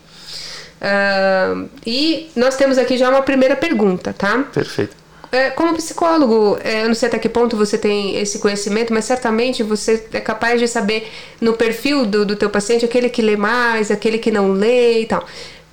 Uh, 0.82 1.70
e 1.86 2.30
nós 2.36 2.58
temos 2.58 2.78
aqui 2.78 2.98
já 2.98 3.10
uma 3.10 3.22
primeira 3.22 3.56
pergunta, 3.56 4.12
tá? 4.12 4.44
Perfeito. 4.54 4.99
É, 5.32 5.52
como 5.52 5.76
psicólogo, 5.76 6.58
é, 6.64 6.84
eu 6.84 6.88
não 6.88 6.96
sei 6.96 7.08
até 7.08 7.20
que 7.20 7.30
ponto 7.30 7.56
você 7.56 7.78
tem 7.78 8.16
esse 8.16 8.40
conhecimento, 8.40 8.92
mas 8.92 9.06
certamente 9.06 9.62
você 9.62 10.04
é 10.12 10.20
capaz 10.20 10.60
de 10.60 10.68
saber 10.68 11.08
no 11.40 11.54
perfil 11.54 12.06
do, 12.06 12.26
do 12.26 12.36
teu 12.36 12.50
paciente 12.50 12.84
aquele 12.84 13.10
que 13.10 13.22
lê 13.22 13.38
mais, 13.38 13.92
aquele 13.92 14.18
que 14.18 14.32
não 14.32 14.52
lê 14.52 15.02
e 15.02 15.06
tal. 15.06 15.24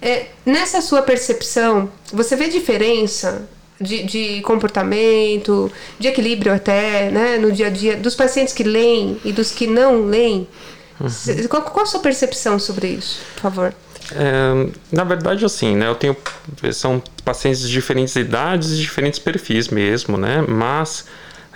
É, 0.01 0.27
nessa 0.45 0.83
sua 0.83 1.01
percepção, 1.01 1.91
você 2.13 2.37
vê 2.37 2.49
diferença 2.49 3.49
de, 3.81 4.03
de, 4.03 4.41
comportamento, 4.43 5.73
de 5.99 6.09
equilíbrio 6.09 6.53
até, 6.53 7.11
né, 7.11 7.39
no 7.39 7.51
dia 7.51 7.69
a 7.69 7.71
dia, 7.71 7.97
dos 7.97 8.15
pacientes 8.15 8.53
que 8.53 8.63
leem 8.63 9.19
e 9.25 9.33
dos 9.33 9.51
que 9.51 9.67
não 9.67 10.05
leem? 10.05 10.47
Uhum. 11.01 11.49
Qual, 11.49 11.63
qual 11.63 11.85
a 11.85 11.87
sua 11.87 12.01
percepção 12.01 12.59
sobre 12.59 12.89
isso, 12.89 13.21
por 13.35 13.43
favor? 13.43 13.75
É, 14.15 14.69
na 14.93 15.05
verdade, 15.05 15.45
assim, 15.45 15.75
né? 15.77 15.89
Eu 15.89 15.95
tenho 15.95 16.17
são 16.73 17.03
pacientes 17.25 17.61
de 17.61 17.71
diferentes 17.71 18.15
idades 18.17 18.73
e 18.73 18.77
diferentes 18.77 19.19
perfis 19.19 19.69
mesmo, 19.69 20.17
né? 20.17 20.45
Mas 20.47 21.07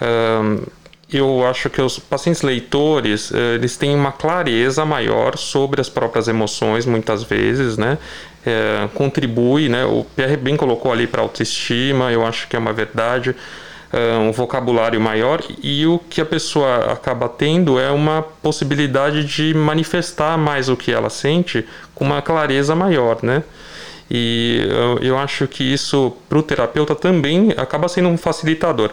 um, 0.01 0.65
eu 1.13 1.47
acho 1.47 1.69
que 1.71 1.81
os 1.81 1.99
pacientes 1.99 2.43
leitores 2.43 3.33
eles 3.33 3.77
têm 3.77 3.95
uma 3.95 4.13
clareza 4.13 4.85
maior 4.85 5.37
sobre 5.37 5.81
as 5.81 5.89
próprias 5.89 6.29
emoções, 6.29 6.87
muitas 6.87 7.23
vezes, 7.23 7.77
né? 7.77 7.99
É, 8.45 8.89
contribui, 8.95 9.69
né? 9.69 9.85
O 9.85 10.05
Pierre 10.17 10.37
bem 10.37 10.57
colocou 10.57 10.93
ali 10.93 11.07
para 11.07 11.23
autoestima. 11.23 12.11
Eu 12.11 12.27
acho 12.27 12.49
que 12.49 12.57
é 12.57 12.59
uma 12.59 12.73
verdade 12.73 13.35
um 14.21 14.31
vocabulário 14.31 15.01
maior 15.01 15.43
e 15.63 15.85
o 15.87 15.99
que 15.99 16.21
a 16.21 16.25
pessoa 16.25 16.93
acaba 16.93 17.29
tendo 17.29 17.79
é 17.79 17.91
uma 17.91 18.23
possibilidade 18.23 19.25
de 19.25 19.53
manifestar 19.53 20.39
mais 20.39 20.69
o 20.69 20.77
que 20.77 20.93
ela 20.93 21.11
sente 21.11 21.67
com 21.95 22.05
uma 22.05 22.23
clareza 22.23 22.75
maior, 22.75 23.19
né? 23.23 23.43
E 24.11 24.67
eu 25.01 25.17
acho 25.17 25.47
que 25.47 25.63
isso 25.63 26.17
para 26.29 26.39
o 26.39 26.43
terapeuta 26.43 26.95
também 26.95 27.53
acaba 27.57 27.89
sendo 27.89 28.09
um 28.09 28.17
facilitador. 28.17 28.91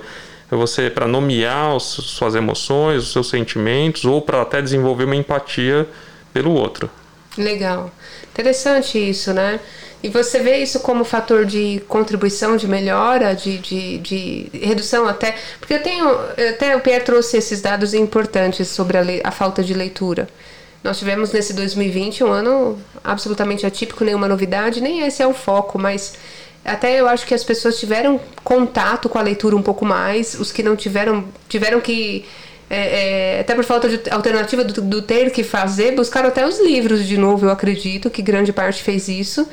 Você 0.50 0.90
para 0.90 1.08
nomear 1.08 1.76
os, 1.76 1.84
suas 1.84 2.36
emoções, 2.36 3.04
os 3.04 3.12
seus 3.12 3.30
sentimentos 3.30 4.06
ou 4.06 4.22
para 4.22 4.42
até 4.42 4.62
desenvolver 4.62 5.06
uma 5.06 5.16
empatia 5.16 5.88
pelo 6.32 6.54
outro. 6.54 6.90
Legal. 7.38 7.92
Interessante 8.32 8.98
isso, 8.98 9.34
né? 9.34 9.60
E 10.04 10.10
você 10.10 10.40
vê 10.40 10.58
isso 10.58 10.80
como 10.82 11.04
fator 11.04 11.44
de 11.44 11.82
contribuição, 11.88 12.56
de 12.56 12.68
melhora, 12.68 13.36
de, 13.36 13.58
de, 13.58 13.98
de 13.98 14.50
redução 14.54 15.08
até. 15.08 15.36
Porque 15.60 15.74
eu 15.74 15.82
tenho. 15.82 16.08
Até 16.50 16.76
o 16.76 16.82
Pierre 16.82 17.04
trouxe 17.04 17.38
esses 17.38 17.62
dados 17.62 17.94
importantes 17.94 18.68
sobre 18.68 18.98
a, 18.98 19.04
a 19.24 19.32
falta 19.32 19.64
de 19.64 19.74
leitura. 19.74 20.28
Nós 20.84 21.00
tivemos 21.00 21.32
nesse 21.32 21.54
2020 21.54 22.24
um 22.24 22.32
ano 22.32 22.80
absolutamente 23.04 23.66
atípico, 23.66 24.06
nenhuma 24.06 24.28
novidade, 24.28 24.80
nem 24.80 25.02
esse 25.02 25.22
é 25.22 25.28
o 25.28 25.34
foco, 25.34 25.80
mas 25.80 26.14
até 26.64 27.00
eu 27.00 27.08
acho 27.08 27.26
que 27.26 27.34
as 27.34 27.44
pessoas 27.44 27.80
tiveram 27.80 28.20
contato 28.44 29.10
com 29.10 29.18
a 29.18 29.22
leitura 29.22 29.56
um 29.56 29.62
pouco 29.62 29.86
mais, 29.86 30.36
os 30.36 30.52
que 30.52 30.62
não 30.62 30.76
tiveram, 30.76 31.26
tiveram 31.50 31.82
que. 31.82 32.26
É, 32.70 33.38
é, 33.38 33.40
até 33.40 33.56
por 33.56 33.64
falta 33.64 33.88
de 33.88 34.10
alternativa 34.10 34.62
do, 34.62 34.82
do 34.82 35.02
ter 35.02 35.32
que 35.32 35.42
fazer, 35.42 35.96
buscaram 35.96 36.28
até 36.28 36.46
os 36.46 36.60
livros 36.60 37.08
de 37.08 37.18
novo, 37.18 37.46
eu 37.46 37.50
acredito 37.50 38.10
que 38.10 38.22
grande 38.22 38.52
parte 38.52 38.84
fez 38.84 39.08
isso. 39.08 39.48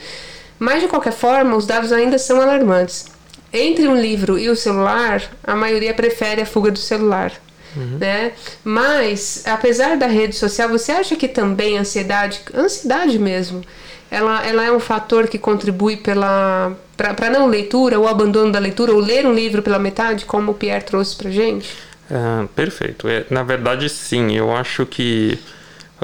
Mas 0.58 0.82
de 0.82 0.88
qualquer 0.88 1.12
forma, 1.12 1.56
os 1.56 1.66
dados 1.66 1.92
ainda 1.92 2.18
são 2.18 2.40
alarmantes. 2.40 3.06
Entre 3.52 3.86
um 3.86 4.00
livro 4.00 4.38
e 4.38 4.48
o 4.48 4.56
celular, 4.56 5.22
a 5.42 5.54
maioria 5.54 5.94
prefere 5.94 6.42
a 6.42 6.46
fuga 6.46 6.70
do 6.70 6.78
celular. 6.78 7.32
Uhum. 7.76 7.98
Né? 7.98 8.32
Mas, 8.62 9.42
apesar 9.46 9.96
da 9.96 10.06
rede 10.06 10.36
social, 10.36 10.68
você 10.68 10.92
acha 10.92 11.16
que 11.16 11.28
também 11.28 11.76
a 11.76 11.80
ansiedade, 11.80 12.40
ansiedade 12.54 13.18
mesmo, 13.18 13.62
ela, 14.10 14.46
ela 14.46 14.64
é 14.64 14.72
um 14.72 14.80
fator 14.80 15.28
que 15.28 15.38
contribui 15.38 15.96
pela 15.96 16.76
para 16.96 17.28
não 17.28 17.46
leitura, 17.46 17.98
ou 17.98 18.06
abandono 18.06 18.52
da 18.52 18.58
leitura, 18.58 18.92
ou 18.92 19.00
ler 19.00 19.26
um 19.26 19.34
livro 19.34 19.62
pela 19.62 19.78
metade, 19.78 20.24
como 20.24 20.52
o 20.52 20.54
Pierre 20.54 20.84
trouxe 20.84 21.16
para 21.16 21.30
gente? 21.30 21.68
Uh, 22.08 22.46
perfeito. 22.48 23.08
É, 23.08 23.24
na 23.30 23.42
verdade, 23.42 23.88
sim. 23.88 24.36
Eu 24.36 24.54
acho 24.54 24.86
que 24.86 25.38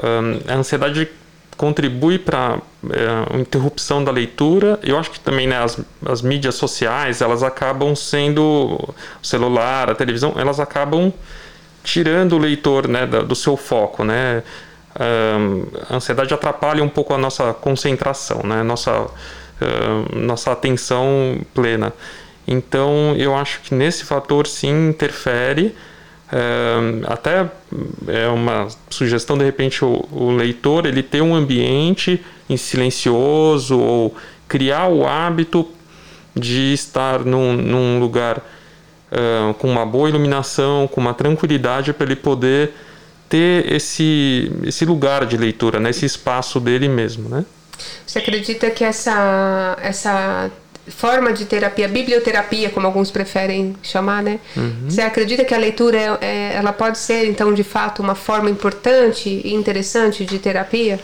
um, 0.03 0.51
a 0.51 0.55
ansiedade 0.57 1.09
contribui 1.61 2.17
para 2.17 2.57
é, 2.89 3.39
interrupção 3.39 4.03
da 4.03 4.11
leitura. 4.11 4.79
Eu 4.81 4.97
acho 4.97 5.11
que 5.11 5.19
também 5.19 5.45
né, 5.45 5.63
as, 5.63 5.79
as 6.03 6.23
mídias 6.23 6.55
sociais 6.55 7.21
elas 7.21 7.43
acabam 7.43 7.95
sendo 7.95 8.41
o 8.41 8.95
celular, 9.21 9.87
a 9.87 9.93
televisão, 9.93 10.33
elas 10.37 10.59
acabam 10.59 11.13
tirando 11.83 12.33
o 12.33 12.39
leitor 12.39 12.87
né, 12.87 13.05
do 13.05 13.35
seu 13.35 13.55
foco, 13.55 14.03
né? 14.03 14.41
a 15.89 15.95
ansiedade 15.95 16.33
atrapalha 16.33 16.83
um 16.83 16.89
pouco 16.89 17.13
a 17.13 17.17
nossa 17.17 17.53
concentração, 17.53 18.41
né? 18.43 18.61
Nossa 18.61 19.07
nossa 20.13 20.51
atenção 20.51 21.39
plena. 21.53 21.93
Então 22.45 23.15
eu 23.17 23.33
acho 23.33 23.61
que 23.61 23.73
nesse 23.73 24.03
fator 24.03 24.45
sim 24.45 24.89
interfere 24.89 25.73
é, 26.31 27.11
até 27.11 27.45
é 28.07 28.27
uma 28.29 28.69
sugestão 28.89 29.37
de 29.37 29.43
repente 29.43 29.83
o, 29.83 30.07
o, 30.11 30.31
leitor 30.31 30.85
ele 30.85 31.03
ter 31.03 31.21
um 31.21 31.35
ambiente 31.35 32.23
em 32.49 32.55
silencioso 32.55 33.77
ou 33.77 34.15
criar 34.47 34.87
o 34.87 35.05
hábito 35.05 35.67
de 36.33 36.73
estar 36.73 37.19
num, 37.25 37.53
num 37.53 37.99
lugar 37.99 38.37
uh, 38.37 39.53
com 39.55 39.69
uma 39.69 39.85
boa 39.85 40.07
iluminação, 40.07 40.87
com 40.87 41.01
uma 41.01 41.13
tranquilidade 41.13 41.91
para 41.91 42.05
ele 42.05 42.15
poder 42.15 42.73
ter 43.27 43.71
esse, 43.71 44.51
esse 44.63 44.85
lugar 44.85 45.25
de 45.25 45.35
leitura, 45.35 45.79
né? 45.79 45.89
esse 45.89 46.05
espaço 46.05 46.59
dele 46.59 46.87
mesmo. 46.87 47.27
Né? 47.29 47.45
Você 48.05 48.19
acredita 48.19 48.69
que 48.71 48.83
essa, 48.83 49.77
essa 49.81 50.51
forma 50.87 51.31
de 51.31 51.45
terapia, 51.45 51.87
biblioterapia, 51.87 52.69
como 52.69 52.87
alguns 52.87 53.11
preferem 53.11 53.75
chamar, 53.83 54.23
né? 54.23 54.39
Uhum. 54.55 54.89
Você 54.89 55.01
acredita 55.01 55.45
que 55.45 55.53
a 55.53 55.57
leitura 55.57 55.97
é, 55.97 56.17
é, 56.21 56.53
ela 56.55 56.73
pode 56.73 56.97
ser, 56.97 57.27
então, 57.27 57.53
de 57.53 57.63
fato, 57.63 58.01
uma 58.01 58.15
forma 58.15 58.49
importante 58.49 59.29
e 59.43 59.53
interessante 59.53 60.25
de 60.25 60.39
terapia? 60.39 60.99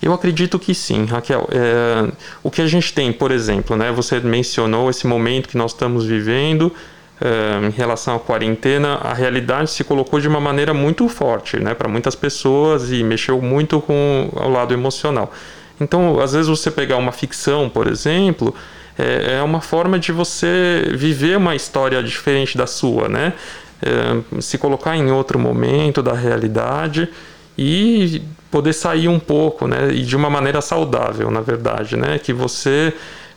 Eu 0.00 0.12
acredito 0.12 0.58
que 0.58 0.74
sim, 0.74 1.04
Raquel. 1.04 1.48
É, 1.50 2.10
o 2.42 2.50
que 2.50 2.62
a 2.62 2.66
gente 2.66 2.92
tem, 2.94 3.12
por 3.12 3.30
exemplo, 3.30 3.76
né? 3.76 3.92
Você 3.92 4.20
mencionou 4.20 4.88
esse 4.88 5.06
momento 5.06 5.48
que 5.48 5.56
nós 5.56 5.72
estamos 5.72 6.06
vivendo 6.06 6.72
uh, 7.20 7.66
em 7.66 7.70
relação 7.70 8.16
à 8.16 8.20
quarentena, 8.20 8.94
a 8.94 9.12
realidade 9.12 9.70
se 9.70 9.84
colocou 9.84 10.20
de 10.20 10.28
uma 10.28 10.40
maneira 10.40 10.72
muito 10.72 11.08
forte 11.08 11.58
né, 11.58 11.74
para 11.74 11.88
muitas 11.88 12.14
pessoas 12.14 12.90
e 12.90 13.02
mexeu 13.02 13.40
muito 13.40 13.80
com 13.80 14.30
o 14.32 14.48
lado 14.48 14.72
emocional. 14.72 15.32
Então, 15.80 16.18
às 16.20 16.32
vezes, 16.32 16.48
você 16.48 16.70
pegar 16.70 16.96
uma 16.96 17.12
ficção, 17.12 17.68
por 17.68 17.86
exemplo, 17.86 18.54
é, 18.98 19.36
é 19.38 19.42
uma 19.42 19.60
forma 19.60 19.98
de 19.98 20.10
você 20.10 20.90
viver 20.94 21.36
uma 21.36 21.54
história 21.54 22.02
diferente 22.02 22.58
da 22.58 22.66
sua, 22.66 23.08
né? 23.08 23.32
É, 23.80 24.40
se 24.40 24.58
colocar 24.58 24.96
em 24.96 25.10
outro 25.12 25.38
momento 25.38 26.02
da 26.02 26.12
realidade 26.12 27.08
e 27.56 28.20
poder 28.50 28.72
sair 28.72 29.08
um 29.08 29.20
pouco, 29.20 29.68
né? 29.68 29.90
E 29.92 30.02
de 30.02 30.16
uma 30.16 30.28
maneira 30.28 30.60
saudável, 30.60 31.30
na 31.30 31.40
verdade, 31.40 31.96
né? 31.96 32.18
Que 32.18 32.32
você 32.32 32.92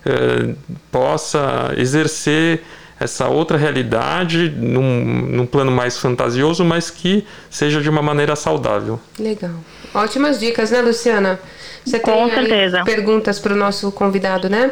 é, 0.06 0.56
possa 0.91 1.74
exercer 1.78 2.62
essa 3.00 3.28
outra 3.28 3.58
realidade 3.58 4.50
num, 4.56 5.04
num 5.28 5.45
plano 5.45 5.71
mais 5.71 5.97
fantasioso, 5.97 6.63
mas 6.63 6.91
que 6.91 7.26
seja 7.50 7.82
de 7.82 7.89
uma 7.89 8.02
maneira 8.02 8.36
saudável. 8.36 9.00
Legal. 9.17 9.56
Ótimas 9.93 10.39
dicas, 10.39 10.69
né, 10.69 10.82
Luciana? 10.82 11.39
Você 11.84 12.00
Com 12.00 12.30
tem 12.30 12.36
certeza. 12.36 12.84
perguntas 12.84 13.39
para 13.39 13.54
o 13.54 13.58
nosso 13.58 13.91
convidado, 13.91 14.47
né? 14.50 14.71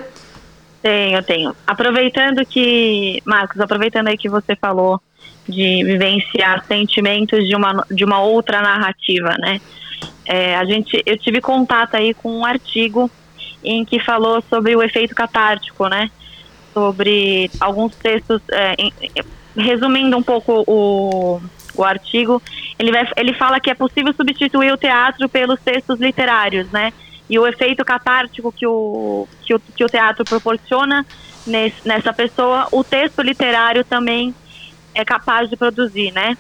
Tenho, 0.82 1.24
tenho. 1.24 1.56
Aproveitando 1.68 2.46
que, 2.46 3.22
Marcos, 3.26 3.60
aproveitando 3.60 4.08
aí 4.08 4.18
que 4.18 4.30
você 4.30 4.56
falou 4.56 5.02
de 5.48 5.84
vivenciar 5.84 6.64
sentimentos 6.66 7.48
de 7.48 7.56
uma, 7.56 7.86
de 7.92 8.06
uma 8.06 8.22
outra 8.22 8.62
narrativa, 8.62 9.36
né? 9.40 9.60
É, 10.26 10.56
a 10.56 10.64
gente, 10.64 11.02
eu 11.06 11.18
tive 11.18 11.42
contato 11.42 11.96
aí 11.96 12.14
com 12.14 12.32
um 12.32 12.46
artigo 12.46 13.10
em 13.64 13.84
que 13.84 14.00
falou 14.00 14.42
sobre 14.50 14.76
o 14.76 14.84
efeito 14.84 15.14
catártico, 15.14 15.88
né? 15.88 16.10
sobre 16.74 17.52
alguns 17.60 17.96
textos, 17.96 18.42
é, 18.52 18.76
em, 18.78 18.94
resumindo 19.56 20.18
um 20.18 20.24
pouco 20.24 20.64
o, 20.68 21.42
o 21.76 21.84
artigo, 21.84 22.42
ele, 22.78 22.92
vai, 22.92 23.08
ele 23.18 23.34
fala 23.34 23.60
que 23.60 23.70
é 23.70 23.74
possível 23.74 24.14
substituir 24.14 24.72
o 24.72 24.78
teatro 24.78 25.28
pelos 25.28 25.60
textos 25.60 26.00
literários, 26.00 26.70
né? 26.72 26.94
E 27.30 27.38
o 27.38 27.46
efeito 27.46 27.86
catártico 27.86 28.52
que 28.52 28.66
o, 28.66 29.28
que 29.44 29.54
o, 29.54 29.60
que 29.60 29.84
o 29.84 29.90
teatro 29.90 30.26
proporciona 30.26 31.06
nesse, 31.46 31.88
nessa 31.88 32.12
pessoa, 32.12 32.68
o 32.72 32.84
texto 32.84 33.22
literário 33.22 33.84
também 33.84 34.34
é 34.96 35.06
capaz 35.06 35.50
de 35.50 35.56
produzir, 35.56 36.12
né? 36.12 36.38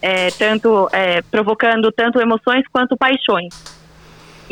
É, 0.00 0.30
tanto 0.32 0.88
é, 0.92 1.22
provocando 1.22 1.92
tanto 1.92 2.20
emoções 2.20 2.64
quanto 2.72 2.96
paixões. 2.96 3.54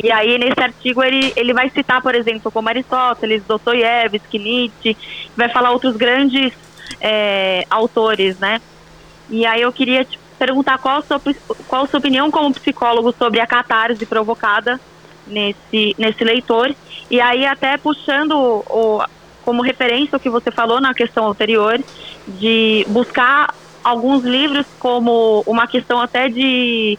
E 0.01 0.11
aí, 0.11 0.37
nesse 0.37 0.59
artigo, 0.61 1.03
ele, 1.03 1.33
ele 1.35 1.53
vai 1.53 1.69
citar, 1.69 2.01
por 2.01 2.15
exemplo, 2.15 2.51
como 2.51 2.69
Aristóteles, 2.69 3.43
Dostoiévski, 3.43 4.39
Nietzsche, 4.39 4.97
vai 5.35 5.49
falar 5.49 5.71
outros 5.71 5.97
grandes 5.97 6.53
é, 6.99 7.65
autores, 7.69 8.39
né? 8.39 8.61
E 9.29 9.45
aí 9.45 9.61
eu 9.61 9.71
queria 9.71 10.05
te 10.05 10.19
perguntar 10.39 10.77
qual 10.77 10.97
a, 10.97 11.01
sua, 11.01 11.21
qual 11.67 11.83
a 11.83 11.87
sua 11.87 11.99
opinião 11.99 12.31
como 12.31 12.53
psicólogo 12.53 13.11
sobre 13.11 13.39
a 13.39 13.47
catarse 13.47 14.05
provocada 14.05 14.79
nesse, 15.31 15.95
nesse 15.97 16.23
leitor. 16.23 16.73
E 17.09 17.19
aí, 17.19 17.45
até 17.45 17.77
puxando 17.77 18.33
o, 18.33 19.03
como 19.43 19.61
referência 19.61 20.17
o 20.17 20.19
que 20.19 20.29
você 20.29 20.51
falou 20.51 20.79
na 20.79 20.93
questão 20.93 21.27
anterior, 21.27 21.79
de 22.27 22.85
buscar 22.89 23.53
alguns 23.83 24.23
livros 24.23 24.65
como 24.79 25.43
uma 25.45 25.67
questão 25.67 25.99
até 25.99 26.29
de 26.29 26.97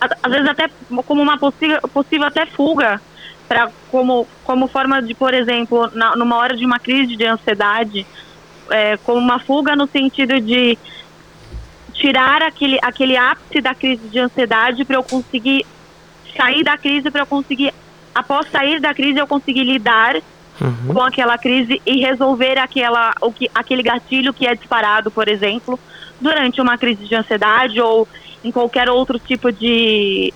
às 0.00 0.32
vezes 0.32 0.48
até 0.48 0.68
como 1.06 1.22
uma 1.22 1.38
possível, 1.38 1.80
possível 1.92 2.26
até 2.26 2.46
fuga 2.46 3.00
para 3.46 3.70
como 3.90 4.26
como 4.42 4.66
forma 4.66 5.02
de 5.02 5.14
por 5.14 5.34
exemplo 5.34 5.90
na, 5.94 6.16
numa 6.16 6.36
hora 6.36 6.56
de 6.56 6.64
uma 6.64 6.78
crise 6.78 7.14
de 7.14 7.24
ansiedade 7.24 8.06
é, 8.70 8.96
como 8.98 9.18
uma 9.18 9.38
fuga 9.38 9.76
no 9.76 9.86
sentido 9.86 10.40
de 10.40 10.78
tirar 11.92 12.42
aquele 12.42 12.78
aquele 12.82 13.16
ápice 13.16 13.60
da 13.60 13.74
crise 13.74 14.08
de 14.08 14.18
ansiedade 14.18 14.84
para 14.84 14.96
eu 14.96 15.02
conseguir 15.04 15.66
sair 16.36 16.62
da 16.62 16.76
crise 16.76 17.10
para 17.10 17.22
eu 17.22 17.26
conseguir 17.26 17.72
após 18.14 18.50
sair 18.50 18.80
da 18.80 18.94
crise 18.94 19.18
eu 19.18 19.26
conseguir 19.26 19.64
lidar 19.64 20.16
uhum. 20.60 20.94
com 20.94 21.02
aquela 21.02 21.38
crise 21.38 21.80
e 21.86 22.00
resolver 22.00 22.58
aquela 22.58 23.14
o 23.20 23.32
que 23.32 23.50
aquele 23.54 23.82
gatilho 23.82 24.32
que 24.32 24.46
é 24.46 24.54
disparado 24.54 25.10
por 25.10 25.28
exemplo 25.28 25.78
durante 26.20 26.60
uma 26.60 26.78
crise 26.78 27.04
de 27.04 27.14
ansiedade 27.14 27.80
ou 27.80 28.06
em 28.44 28.50
qualquer 28.50 28.88
outro 28.88 29.18
tipo 29.18 29.52
de, 29.52 30.32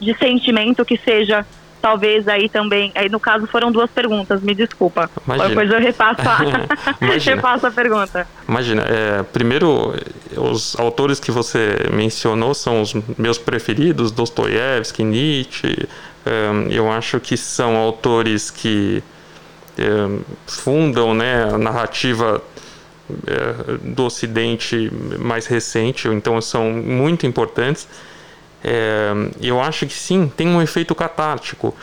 de 0.00 0.14
sentimento 0.18 0.84
que 0.84 0.96
seja 0.98 1.46
talvez 1.82 2.28
aí 2.28 2.48
também. 2.48 2.92
Aí 2.94 3.08
no 3.08 3.18
caso 3.18 3.46
foram 3.46 3.72
duas 3.72 3.90
perguntas, 3.90 4.40
me 4.40 4.54
desculpa. 4.54 5.10
Imagina. 5.26 5.48
Depois 5.48 5.70
eu 5.70 5.80
repasso 5.80 6.20
a, 6.22 6.38
repasso 7.18 7.66
a 7.66 7.70
pergunta. 7.70 8.26
Imagina, 8.48 8.82
é, 8.82 9.22
primeiro, 9.24 9.94
os 10.36 10.78
autores 10.78 11.18
que 11.18 11.32
você 11.32 11.76
mencionou 11.92 12.54
são 12.54 12.80
os 12.80 12.94
meus 13.18 13.36
preferidos, 13.36 14.12
Dostoiévski, 14.12 15.02
Nietzsche. 15.02 15.88
Eu 16.70 16.90
acho 16.90 17.18
que 17.18 17.36
são 17.36 17.76
autores 17.76 18.48
que 18.48 19.02
fundam 20.46 21.12
né, 21.14 21.44
a 21.52 21.58
narrativa 21.58 22.40
é, 23.26 23.78
do 23.82 24.04
Ocidente 24.04 24.90
mais 25.18 25.46
recente, 25.46 26.08
então 26.08 26.40
são 26.40 26.70
muito 26.70 27.26
importantes. 27.26 27.88
É, 28.64 29.12
eu 29.40 29.60
acho 29.60 29.86
que 29.86 29.94
sim, 29.94 30.30
tem 30.36 30.48
um 30.48 30.62
efeito 30.62 30.94
catártico. 30.94 31.74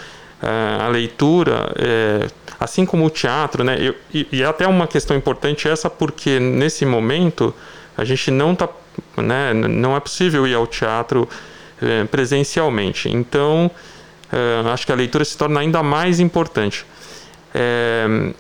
É, 0.41 0.83
a 0.83 0.87
leitura, 0.87 1.73
é, 1.77 2.27
assim 2.59 2.85
como 2.85 3.05
o 3.05 3.09
teatro, 3.09 3.63
né, 3.63 3.77
eu, 3.79 3.93
e, 4.13 4.25
e, 4.31 4.43
até 4.43 4.65
uma 4.65 4.87
questão 4.87 5.15
importante 5.15 5.67
essa, 5.67 5.89
porque 5.89 6.39
nesse 6.39 6.85
momento 6.85 7.53
a 7.97 8.05
gente 8.05 8.31
não 8.31 8.53
está, 8.53 8.69
né, 9.17 9.53
não 9.53 9.97
é 9.97 9.99
possível 9.99 10.47
ir 10.47 10.55
ao 10.55 10.65
teatro 10.65 11.27
é, 11.81 12.05
presencialmente. 12.05 13.09
Então, 13.09 13.69
é, 14.31 14.69
acho 14.69 14.85
que 14.85 14.93
a 14.93 14.95
leitura 14.95 15.25
se 15.25 15.37
torna 15.37 15.59
ainda 15.59 15.83
mais 15.83 16.21
importante. 16.21 16.85
É, 17.53 18.31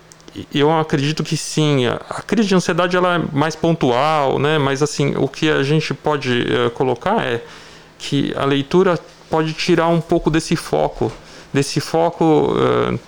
eu 0.53 0.71
acredito 0.71 1.21
que 1.21 1.35
sim. 1.35 1.85
A 1.87 2.21
crise 2.21 2.47
de 2.47 2.55
ansiedade 2.55 2.95
ela 2.95 3.15
é 3.15 3.21
mais 3.33 3.55
pontual, 3.55 4.39
né? 4.39 4.57
Mas 4.57 4.81
assim, 4.81 5.15
o 5.17 5.27
que 5.27 5.49
a 5.49 5.63
gente 5.63 5.93
pode 5.93 6.45
colocar 6.75 7.25
é 7.25 7.41
que 7.99 8.33
a 8.35 8.45
leitura 8.45 8.97
pode 9.29 9.53
tirar 9.53 9.89
um 9.89 10.01
pouco 10.01 10.31
desse 10.31 10.55
foco, 10.55 11.11
desse 11.53 11.79
foco 11.79 12.53
uh, 12.53 12.99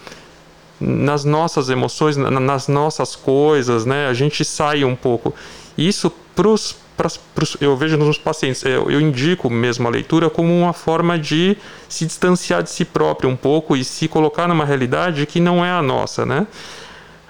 nas 0.80 1.24
nossas 1.24 1.70
emoções, 1.70 2.18
nas 2.18 2.68
nossas 2.68 3.16
coisas, 3.16 3.86
né? 3.86 4.08
A 4.08 4.14
gente 4.14 4.44
sai 4.46 4.84
um 4.84 4.96
pouco. 4.96 5.34
Isso 5.78 6.12
pros, 6.36 6.76
pros, 6.98 7.18
pros 7.34 7.58
eu 7.62 7.76
vejo 7.78 7.98
nos 7.98 8.18
pacientes, 8.18 8.64
eu, 8.64 8.92
eu 8.92 9.00
indico 9.00 9.50
mesmo 9.50 9.88
a 9.88 9.92
leitura 9.92 10.30
como 10.30 10.56
uma 10.56 10.74
forma 10.74 11.18
de 11.18 11.58
se 11.88 12.06
distanciar 12.06 12.62
de 12.62 12.70
si 12.70 12.84
próprio 12.84 13.30
um 13.30 13.36
pouco 13.36 13.76
e 13.78 13.84
se 13.84 14.08
colocar 14.08 14.48
numa 14.48 14.66
realidade 14.66 15.26
que 15.26 15.40
não 15.40 15.64
é 15.64 15.72
a 15.72 15.82
nossa, 15.82 16.26
né? 16.26 16.46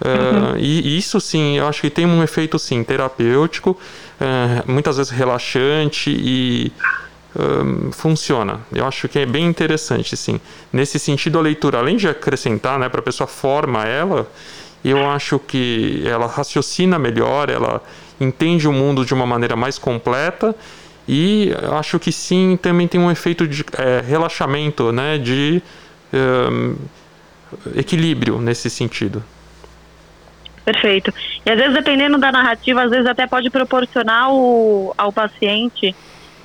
Uh, 0.02 0.58
e 0.58 0.98
isso 0.98 1.22
sim, 1.22 1.60
eu 1.60 1.68
acho 1.68 1.82
que 1.82 1.90
tem 1.90 2.08
um 2.08 2.24
efeito 2.24 2.58
sim 2.58 2.84
terapêutico, 2.84 3.78
uh, 4.20 4.72
muitas 4.72 4.98
vezes 4.98 5.12
relaxante 5.12 6.10
e 6.10 6.72
uh, 7.36 7.92
funciona. 7.92 8.60
Eu 8.72 8.86
acho 8.86 9.08
que 9.08 9.20
é 9.20 9.26
bem 9.26 9.46
interessante 9.46 10.16
sim. 10.18 10.40
Nesse 10.72 11.00
sentido, 11.00 11.38
a 11.40 11.42
leitura, 11.42 11.80
além 11.80 11.98
de 11.98 12.08
acrescentar, 12.08 12.80
né, 12.80 12.90
para 12.90 13.00
a 13.00 13.04
pessoa 13.04 13.28
forma 13.28 13.86
ela, 13.86 14.28
eu 14.84 15.10
acho 15.10 15.40
que 15.40 16.04
ela 16.06 16.28
raciocina 16.28 16.98
melhor, 16.98 17.50
ela 17.50 17.82
entende 18.20 18.68
o 18.68 18.74
mundo 18.74 19.06
de 19.06 19.14
uma 19.14 19.26
maneira 19.26 19.56
mais 19.56 19.78
completa 19.78 20.56
e 21.08 21.52
acho 21.78 22.00
que 22.00 22.12
sim 22.12 22.58
também 22.62 22.88
tem 22.88 23.00
um 23.00 23.12
efeito 23.12 23.48
de 23.48 23.64
é, 23.78 24.02
relaxamento, 24.06 24.92
né, 24.92 25.18
de 25.18 25.62
equilíbrio 27.76 28.40
nesse 28.40 28.70
sentido. 28.70 29.24
Perfeito. 30.64 31.14
E 31.46 31.50
às 31.50 31.58
vezes, 31.58 31.74
dependendo 31.74 32.18
da 32.18 32.32
narrativa, 32.32 32.84
às 32.84 32.92
vezes 32.92 33.08
até 33.08 33.26
pode 33.26 33.50
proporcionar 33.50 34.32
o, 34.32 34.94
ao 34.98 35.12
paciente, 35.12 35.96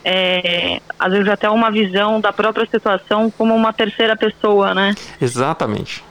é, 0.09 0.81
às 0.97 1.13
vezes 1.13 1.29
até 1.29 1.51
uma 1.51 1.69
visão 1.69 2.21
da 2.21 2.33
própria 2.33 2.65
situação 2.65 3.29
como 3.29 3.53
uma 3.53 3.73
terceira 3.73 4.17
pessoa, 4.17 4.73
né? 4.73 4.95
Exatamente. 5.21 6.05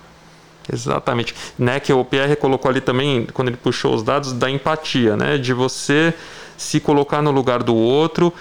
Exatamente. 0.72 1.34
Né, 1.58 1.80
que 1.80 1.94
o 1.94 2.04
Pierre 2.04 2.36
colocou 2.36 2.70
ali 2.70 2.82
também, 2.82 3.26
quando 3.34 3.48
ele 3.48 3.58
puxou 3.58 3.96
os 3.96 4.04
dados, 4.04 4.34
da 4.34 4.50
empatia, 4.50 5.16
né? 5.16 5.38
De 5.38 5.54
você 5.54 6.14
se 6.58 6.82
colocar 6.82 7.22
no 7.22 7.32
lugar 7.32 7.64
do 7.64 7.74
outro. 7.74 8.34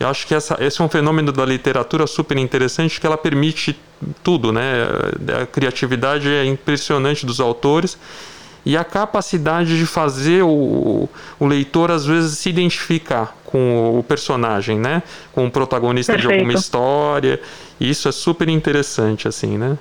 Eu 0.00 0.08
acho 0.08 0.26
que 0.26 0.34
essa, 0.34 0.56
esse 0.60 0.80
é 0.80 0.84
um 0.84 0.88
fenômeno 0.88 1.30
da 1.30 1.44
literatura 1.44 2.06
super 2.06 2.38
interessante, 2.38 2.98
que 2.98 3.06
ela 3.06 3.18
permite 3.18 3.78
tudo, 4.24 4.50
né? 4.50 4.86
A 5.42 5.44
criatividade 5.44 6.26
é 6.26 6.46
impressionante 6.46 7.26
dos 7.26 7.38
autores 7.38 7.98
e 8.64 8.76
a 8.76 8.84
capacidade 8.84 9.76
de 9.76 9.86
fazer 9.86 10.42
o, 10.42 11.08
o 11.38 11.46
leitor 11.46 11.90
às 11.90 12.06
vezes 12.06 12.38
se 12.38 12.48
identificar 12.48 13.36
com 13.44 13.98
o 13.98 14.02
personagem, 14.02 14.78
né? 14.78 15.02
Com 15.32 15.46
o 15.46 15.50
protagonista 15.50 16.12
Perfeito. 16.12 16.32
de 16.32 16.40
alguma 16.40 16.58
história. 16.58 17.40
Isso 17.80 18.08
é 18.08 18.12
super 18.12 18.48
interessante, 18.48 19.26
assim, 19.26 19.58
né? 19.58 19.76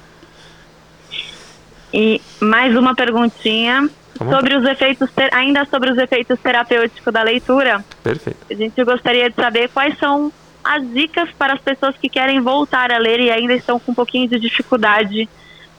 E 1.94 2.22
mais 2.39 2.76
uma 2.76 2.96
perguntinha 2.96 3.89
sobre 4.17 4.56
os 4.56 4.65
efeitos, 4.65 5.10
ainda 5.32 5.65
sobre 5.65 5.91
os 5.91 5.98
efeitos 5.98 6.39
terapêuticos 6.39 7.13
da 7.13 7.24
leitura. 7.24 7.84
Perfeito. 8.04 8.38
A 8.50 8.54
gente 8.54 8.84
gostaria 8.84 9.30
de 9.30 9.36
saber 9.36 9.70
quais 9.70 9.98
são 9.98 10.32
as 10.63 10.88
dicas 10.94 11.30
para 11.38 11.54
as 11.54 11.62
pessoas 11.62 11.96
que 11.98 12.08
querem 12.08 12.39
voltar 12.39 12.91
a 12.91 12.98
ler 12.98 13.20
e 13.20 13.32
ainda 13.32 13.54
estão 13.54 13.80
com 13.80 13.91
um 13.91 13.96
pouquinho 13.96 14.28
de 14.28 14.39
dificuldade 14.39 15.28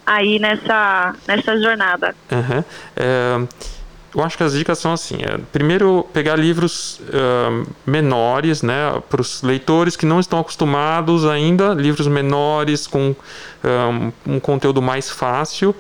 aí 0.07 0.39
nessa, 0.39 1.15
nessa 1.27 1.61
jornada. 1.61 2.15
Uhum. 2.31 2.65
É, 2.97 3.47
eu 4.15 4.23
acho 4.23 4.37
que 4.37 4.43
as 4.43 4.53
dicas 4.53 4.79
são 4.79 4.93
assim: 4.93 5.17
é, 5.23 5.39
primeiro, 5.53 6.07
pegar 6.13 6.37
livros 6.37 7.01
uh, 7.01 7.67
menores, 7.87 8.63
né, 8.63 9.01
para 9.09 9.21
os 9.21 9.43
leitores 9.43 9.97
que 9.97 10.05
não 10.05 10.21
estão 10.21 10.39
acostumados 10.39 11.27
ainda, 11.27 11.73
livros 11.73 12.07
menores 12.07 12.87
com 12.87 13.15
um, 14.27 14.35
um 14.35 14.41
conteúdo 14.41 14.83
mais 14.83 15.11
fácil. 15.11 15.75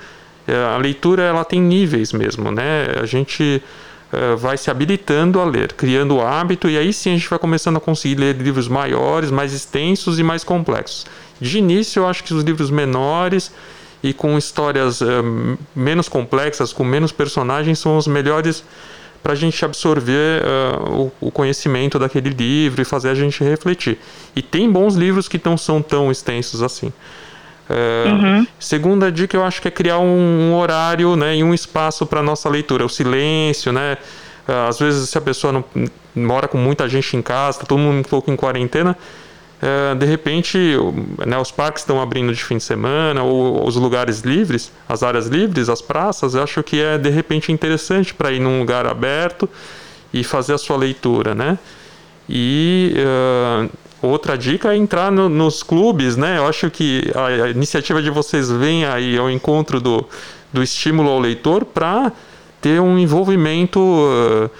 É, 0.46 0.56
a 0.74 0.76
leitura 0.76 1.22
ela 1.22 1.44
tem 1.44 1.60
níveis 1.60 2.12
mesmo, 2.12 2.50
né? 2.50 2.86
A 3.00 3.06
gente 3.06 3.62
vai 4.36 4.58
se 4.58 4.70
habilitando 4.70 5.40
a 5.40 5.44
ler, 5.46 5.72
criando 5.72 6.16
o 6.16 6.20
hábito 6.20 6.68
e 6.68 6.76
aí 6.76 6.92
sim 6.92 7.14
a 7.14 7.16
gente 7.16 7.30
vai 7.30 7.38
começando 7.38 7.78
a 7.78 7.80
conseguir 7.80 8.16
ler 8.16 8.36
livros 8.36 8.68
maiores, 8.68 9.30
mais 9.30 9.54
extensos 9.54 10.18
e 10.18 10.22
mais 10.22 10.44
complexos. 10.44 11.06
De 11.40 11.56
início, 11.56 12.00
eu 12.00 12.06
acho 12.06 12.22
que 12.22 12.34
os 12.34 12.44
livros 12.44 12.70
menores 12.70 13.50
e 14.02 14.12
com 14.12 14.36
histórias 14.36 15.00
uh, 15.00 15.58
menos 15.74 16.08
complexas, 16.08 16.72
com 16.72 16.84
menos 16.84 17.12
personagens, 17.12 17.78
são 17.78 17.96
os 17.96 18.06
melhores 18.06 18.64
para 19.22 19.32
a 19.32 19.36
gente 19.36 19.64
absorver 19.64 20.42
uh, 20.42 21.12
o, 21.20 21.28
o, 21.28 21.30
conhecimento 21.30 21.98
daquele 21.98 22.30
livro 22.30 22.82
e 22.82 22.84
fazer 22.84 23.10
a 23.10 23.14
gente 23.14 23.44
refletir. 23.44 23.98
E 24.34 24.42
tem 24.42 24.70
bons 24.70 24.96
livros 24.96 25.28
que 25.28 25.40
não 25.44 25.56
são 25.56 25.80
tão 25.80 26.10
extensos 26.10 26.62
assim. 26.62 26.92
É, 27.70 28.04
uhum. 28.08 28.46
Segunda 28.58 29.10
dica, 29.10 29.36
eu 29.36 29.44
acho 29.44 29.62
que 29.62 29.68
é 29.68 29.70
criar 29.70 29.98
um, 29.98 30.50
um 30.50 30.54
horário 30.54 31.14
né, 31.14 31.36
e 31.36 31.44
um 31.44 31.54
espaço 31.54 32.04
para 32.04 32.20
nossa 32.22 32.48
leitura. 32.48 32.84
O 32.84 32.88
silêncio, 32.88 33.72
né? 33.72 33.96
Às 34.68 34.80
vezes, 34.80 35.08
se 35.08 35.16
a 35.16 35.20
pessoa 35.20 35.52
não 35.52 35.64
mora 36.14 36.48
com 36.48 36.58
muita 36.58 36.88
gente 36.88 37.16
em 37.16 37.22
casa, 37.22 37.60
tá 37.60 37.64
todo 37.64 37.78
mundo 37.78 38.00
um 38.00 38.02
pouco 38.02 38.30
em 38.30 38.36
quarentena, 38.36 38.98
é, 39.62 39.94
de 39.94 40.04
repente, 40.04 40.58
né, 41.24 41.38
os 41.38 41.50
parques 41.50 41.82
estão 41.82 42.02
abrindo 42.02 42.34
de 42.34 42.42
fim 42.42 42.56
de 42.56 42.64
semana, 42.64 43.22
ou 43.22 43.66
os 43.66 43.76
lugares 43.76 44.20
livres, 44.20 44.72
as 44.88 45.02
áreas 45.02 45.28
livres, 45.28 45.68
as 45.68 45.80
praças, 45.80 46.34
eu 46.34 46.42
acho 46.42 46.62
que 46.62 46.80
é 46.80 46.98
de 46.98 47.08
repente 47.08 47.52
interessante 47.52 48.12
para 48.12 48.32
ir 48.32 48.40
num 48.40 48.58
lugar 48.58 48.86
aberto 48.86 49.48
e 50.12 50.24
fazer 50.24 50.52
a 50.52 50.58
sua 50.58 50.76
leitura, 50.76 51.34
né? 51.34 51.58
E 52.28 52.94
uh, 52.98 53.70
Outra 54.02 54.36
dica 54.36 54.74
é 54.74 54.76
entrar 54.76 55.12
no, 55.12 55.28
nos 55.28 55.62
clubes, 55.62 56.16
né? 56.16 56.36
Eu 56.36 56.48
acho 56.48 56.68
que 56.68 57.08
a, 57.14 57.44
a, 57.44 57.50
iniciativa 57.50 58.02
de 58.02 58.10
vocês 58.10 58.50
vem 58.50 58.84
aí 58.84 59.16
ao 59.16 59.30
encontro 59.30 59.80
do, 59.80 60.04
do 60.52 60.60
estímulo 60.60 61.08
ao 61.08 61.20
leitor 61.20 61.64
para 61.64 62.10
ter 62.60 62.80
um 62.80 62.98
envolvimento 62.98 63.78
uh, 63.78 64.50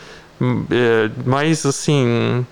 é, 0.71 1.11
mais 1.27 1.67
assim 1.67 2.47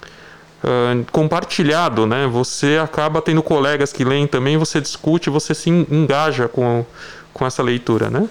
uh, 0.64 1.04
compartilhado, 1.10 2.06
né? 2.06 2.26
Você 2.26 2.78
acaba 2.82 3.20
tendo 3.20 3.42
colegas 3.42 3.92
que 3.92 4.04
leem 4.04 4.26
também, 4.26 4.56
você 4.56 4.80
discute, 4.80 5.30
você 5.30 5.54
se 5.54 5.70
engaja 5.70 6.48
com, 6.48 6.84
com 7.32 7.46
essa 7.46 7.62
leitura, 7.62 8.10
né? 8.10 8.28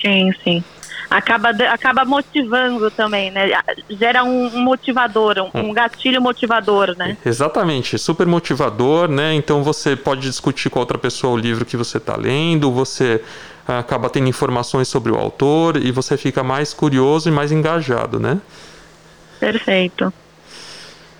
Sim, 0.00 0.32
sim 0.42 0.64
acaba, 1.16 1.50
acaba 1.50 2.04
motivando 2.04 2.90
também, 2.90 3.30
né? 3.30 3.50
Gera 3.88 4.24
um, 4.24 4.50
motivador, 4.60 5.36
um, 5.38 5.68
um, 5.68 5.72
gatilho 5.72 6.20
motivador, 6.20 6.96
né? 6.96 7.16
Exatamente, 7.24 7.96
super 7.98 8.26
motivador, 8.26 9.08
né? 9.08 9.34
Então 9.34 9.62
você 9.62 9.94
pode 9.94 10.22
discutir 10.22 10.70
com 10.70 10.80
outra 10.80 10.98
pessoa 10.98 11.34
o 11.34 11.36
livro 11.36 11.64
que 11.64 11.76
você 11.76 11.98
está 11.98 12.16
lendo, 12.16 12.70
você 12.72 13.22
acaba 13.66 14.10
tendo 14.10 14.28
informações 14.28 14.88
sobre 14.88 15.12
o 15.12 15.16
autor 15.16 15.76
e 15.76 15.90
você 15.90 16.16
fica 16.16 16.42
mais 16.42 16.74
curioso 16.74 17.28
e 17.28 17.32
mais 17.32 17.52
engajado, 17.52 18.18
né? 18.18 18.40
Perfeito. 19.38 20.12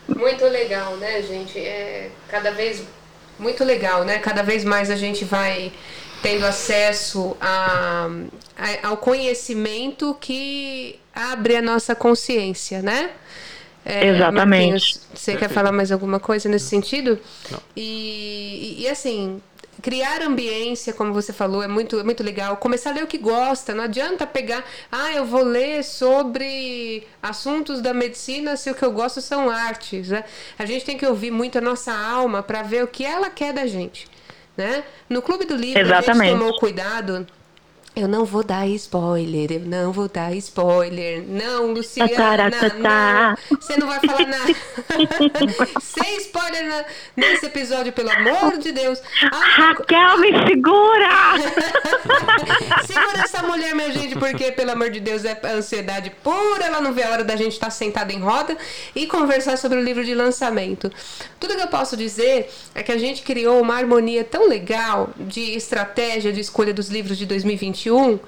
Muito 0.09 0.45
legal, 0.45 0.97
né, 0.97 1.23
gente? 1.23 1.59
É 1.59 2.11
cada 2.29 2.51
vez 2.51 2.83
muito 3.39 3.65
legal, 3.65 4.05
né? 4.05 4.19
Cada 4.19 4.43
vez 4.43 4.65
mais 4.65 4.91
a 4.91 4.97
gente 4.97 5.25
vai 5.25 5.73
tendo 6.23 6.45
acesso 6.47 7.37
a, 7.41 8.09
a, 8.57 8.89
ao 8.89 8.97
conhecimento 8.97 10.17
que 10.21 10.99
abre 11.15 11.57
a 11.57 11.63
nossa 11.63 11.95
consciência, 11.95 12.81
né? 12.81 13.11
É, 13.85 14.07
Exatamente. 14.07 14.49
Marquinhos, 14.49 15.01
você 15.15 15.33
Perfeito. 15.33 15.39
quer 15.39 15.49
falar 15.51 15.71
mais 15.71 15.93
alguma 15.93 16.19
coisa 16.19 16.49
nesse 16.49 16.67
sentido? 16.67 17.19
Não. 17.51 17.61
E, 17.77 18.79
e, 18.79 18.83
e, 18.83 18.89
assim, 18.89 19.43
criar 19.85 20.23
ambiência, 20.23 20.95
como 20.95 21.13
você 21.13 21.31
falou, 21.31 21.63
é 21.63 21.69
muito, 21.69 22.01
é 22.01 22.03
muito 22.03 22.23
legal. 22.23 22.57
Começar 22.57 22.89
a 22.89 22.95
ler 22.95 23.05
o 23.05 23.07
que 23.07 23.19
gosta. 23.19 23.75
Não 23.75 23.85
adianta 23.85 24.27
pegar, 24.27 24.65
ah, 24.91 25.13
eu 25.13 25.27
vou 25.27 25.45
ler 25.45 25.85
sobre 25.85 27.07
assuntos 27.23 27.83
da 27.83 27.93
medicina 27.93 28.57
se 28.57 28.71
o 28.71 28.75
que 28.75 28.83
eu 28.83 28.91
gosto 28.91 29.21
são 29.21 29.51
artes. 29.51 30.09
Né? 30.09 30.25
A 30.59 30.65
gente 30.65 30.87
tem 30.87 30.97
que 30.97 31.05
ouvir 31.05 31.31
muito 31.31 31.59
a 31.59 31.61
nossa 31.61 31.93
alma 31.93 32.43
para 32.43 32.63
ver 32.63 32.83
o 32.83 32.87
que 32.87 33.05
ela 33.05 33.29
quer 33.29 33.53
da 33.53 33.67
gente. 33.67 34.09
Né? 34.57 34.85
No 35.07 35.21
Clube 35.21 35.45
do 35.45 35.55
Livro, 35.55 35.79
Exatamente. 35.79 36.23
a 36.23 36.31
gente 36.31 36.39
tomou 36.39 36.59
cuidado 36.59 37.27
eu 37.97 38.09
não 38.09 38.25
vou 38.25 38.43
dar 38.43 38.67
spoiler, 38.67 39.53
eu 39.53 39.61
não 39.61 39.93
vou 39.93 40.09
dar 40.09 40.35
spoiler. 40.35 41.23
Não, 41.29 41.73
Luciana, 41.73 42.51
não, 42.51 43.37
você 43.57 43.77
não 43.77 43.87
vai 43.87 44.01
falar 44.01 44.27
nada. 44.27 44.55
Sem 45.81 46.17
spoiler 46.19 46.67
na, 46.67 46.85
nesse 47.17 47.47
episódio, 47.47 47.93
pelo 47.93 48.11
amor 48.11 48.59
de 48.59 48.73
Deus. 48.73 49.01
Ah, 49.23 49.77
Raquel, 49.77 50.19
me 50.19 50.33
segura! 50.49 51.09
segura 52.85 53.23
essa 53.23 53.45
mulher, 53.45 53.77
minha 53.77 53.93
gente, 53.93 54.17
porque, 54.17 54.51
pelo 54.51 54.73
amor 54.73 54.91
de 54.91 54.99
Deus, 54.99 55.25
é 55.25 55.41
ansiedade 55.55 56.11
pura. 56.11 56.65
Ela 56.65 56.81
não 56.81 56.93
vê 56.93 57.05
a 57.05 57.11
hora 57.11 57.23
da 57.23 57.37
gente 57.37 57.53
estar 57.53 57.67
tá 57.67 57.71
sentada 57.71 58.13
em 58.13 58.19
roda 58.19 58.57
e 58.93 59.07
conversar 59.07 59.57
sobre 59.57 59.79
o 59.79 59.83
livro 59.83 60.05
de 60.05 60.17
lançamento. 60.17 60.91
Tudo 61.39 61.55
que 61.55 61.63
eu 61.63 61.69
posso 61.69 61.97
dizer 61.97 62.51
é 62.75 62.83
que 62.83 62.91
a 62.91 62.99
gente 62.99 63.23
criou 63.23 63.61
uma 63.61 63.77
harmonia 63.77 64.25
tão 64.25 64.49
legal 64.49 65.11
de 65.17 65.55
estratégia 65.55 66.33
de 66.33 66.41
escolha 66.41 66.75
dos 66.75 66.89
livros 66.89 67.17
de 67.17 67.25
2021 67.25 67.84
2021, 67.89 68.19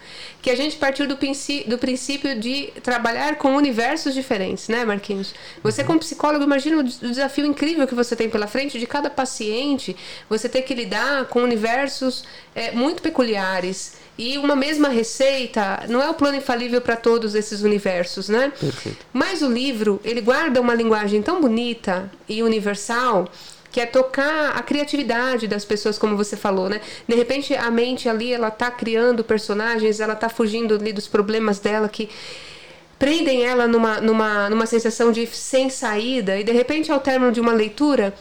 que 0.42 0.50
a 0.50 0.56
gente 0.56 0.76
partiu 0.76 1.06
do, 1.06 1.16
princípio, 1.16 1.70
do 1.70 1.78
princípio 1.78 2.38
de 2.38 2.72
trabalhar 2.82 3.36
com 3.36 3.56
universos 3.56 4.14
diferentes, 4.14 4.68
né, 4.68 4.84
Marquinhos? 4.84 5.34
Você, 5.62 5.82
como 5.82 5.98
psicólogo, 5.98 6.44
imagina 6.44 6.78
o 6.78 6.82
desafio 6.82 7.44
incrível 7.46 7.86
que 7.86 7.94
você 7.94 8.14
tem 8.14 8.28
pela 8.28 8.46
frente 8.46 8.78
de 8.78 8.86
cada 8.86 9.10
paciente, 9.10 9.96
você 10.28 10.48
ter 10.48 10.62
que 10.62 10.74
lidar 10.74 11.26
com 11.26 11.42
universos 11.42 12.24
é, 12.54 12.70
muito 12.72 13.02
peculiares. 13.02 13.94
E 14.18 14.38
uma 14.38 14.56
mesma 14.56 14.88
receita 14.88 15.84
não 15.88 16.02
é 16.02 16.08
o 16.08 16.14
plano 16.14 16.38
infalível 16.38 16.80
para 16.80 16.96
todos 16.96 17.34
esses 17.34 17.62
universos, 17.62 18.30
né? 18.30 18.50
Perfeito. 18.58 19.04
Mas 19.12 19.42
o 19.42 19.52
livro, 19.52 20.00
ele 20.02 20.22
guarda 20.22 20.58
uma 20.58 20.72
linguagem 20.72 21.20
tão 21.20 21.38
bonita 21.38 22.10
e 22.26 22.42
universal 22.42 23.28
que 23.76 23.80
é 23.82 23.84
tocar 23.84 24.56
a 24.56 24.62
criatividade 24.62 25.46
das 25.46 25.62
pessoas, 25.62 25.98
como 25.98 26.16
você 26.16 26.34
falou, 26.34 26.66
né? 26.66 26.80
De 27.06 27.14
repente 27.14 27.54
a 27.54 27.70
mente 27.70 28.08
ali, 28.08 28.32
ela 28.32 28.50
tá 28.50 28.70
criando 28.70 29.22
personagens, 29.22 30.00
ela 30.00 30.16
tá 30.16 30.30
fugindo 30.30 30.76
ali 30.76 30.94
dos 30.94 31.06
problemas 31.06 31.58
dela 31.58 31.86
que 31.86 32.08
prendem 32.98 33.44
ela 33.44 33.68
numa, 33.68 34.00
numa, 34.00 34.48
numa 34.48 34.64
sensação 34.64 35.12
de 35.12 35.26
sem 35.26 35.68
saída 35.68 36.40
e 36.40 36.42
de 36.42 36.52
repente 36.52 36.90
ao 36.90 37.00
término 37.00 37.30
de 37.30 37.38
uma 37.38 37.52
leitura 37.52 38.14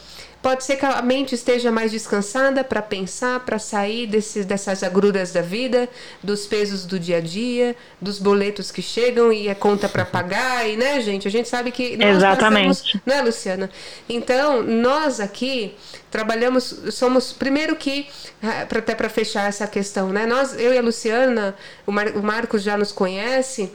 Pode 0.46 0.62
ser 0.62 0.76
que 0.76 0.86
a 0.86 1.02
mente 1.02 1.34
esteja 1.34 1.72
mais 1.72 1.90
descansada 1.90 2.62
para 2.62 2.80
pensar, 2.80 3.40
para 3.40 3.58
sair 3.58 4.06
desse, 4.06 4.44
dessas 4.44 4.84
agruras 4.84 5.32
da 5.32 5.42
vida, 5.42 5.88
dos 6.22 6.46
pesos 6.46 6.84
do 6.84 7.00
dia 7.00 7.16
a 7.16 7.20
dia, 7.20 7.74
dos 8.00 8.20
boletos 8.20 8.70
que 8.70 8.80
chegam 8.80 9.32
e 9.32 9.48
é 9.48 9.56
conta 9.56 9.88
para 9.88 10.04
pagar, 10.04 10.64
e 10.68 10.76
né, 10.76 11.00
gente? 11.00 11.26
A 11.26 11.30
gente 11.32 11.48
sabe 11.48 11.72
que 11.72 11.96
nós 11.96 12.18
Exatamente. 12.18 12.68
Passamos, 12.68 13.00
né, 13.04 13.22
Luciana? 13.22 13.70
Então, 14.08 14.62
nós 14.62 15.18
aqui 15.18 15.74
trabalhamos, 16.12 16.80
somos 16.92 17.32
primeiro 17.32 17.74
que 17.74 18.06
ah, 18.40 18.68
até 18.70 18.94
para 18.94 19.08
fechar 19.08 19.48
essa 19.48 19.66
questão, 19.66 20.10
né? 20.10 20.26
Nós, 20.26 20.56
eu 20.56 20.72
e 20.72 20.78
a 20.78 20.80
Luciana, 20.80 21.56
o, 21.84 21.90
Mar, 21.90 22.06
o 22.10 22.22
Marcos 22.22 22.62
já 22.62 22.78
nos 22.78 22.92
conhece 22.92 23.72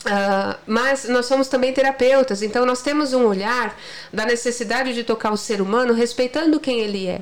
Uh, 0.00 0.58
mas 0.66 1.04
nós 1.04 1.26
somos 1.26 1.46
também 1.46 1.74
terapeutas, 1.74 2.40
então 2.40 2.64
nós 2.64 2.80
temos 2.80 3.12
um 3.12 3.26
olhar 3.26 3.76
da 4.10 4.24
necessidade 4.24 4.94
de 4.94 5.04
tocar 5.04 5.30
o 5.30 5.36
ser 5.36 5.60
humano 5.60 5.92
respeitando 5.92 6.58
quem 6.58 6.80
ele 6.80 7.06
é 7.06 7.20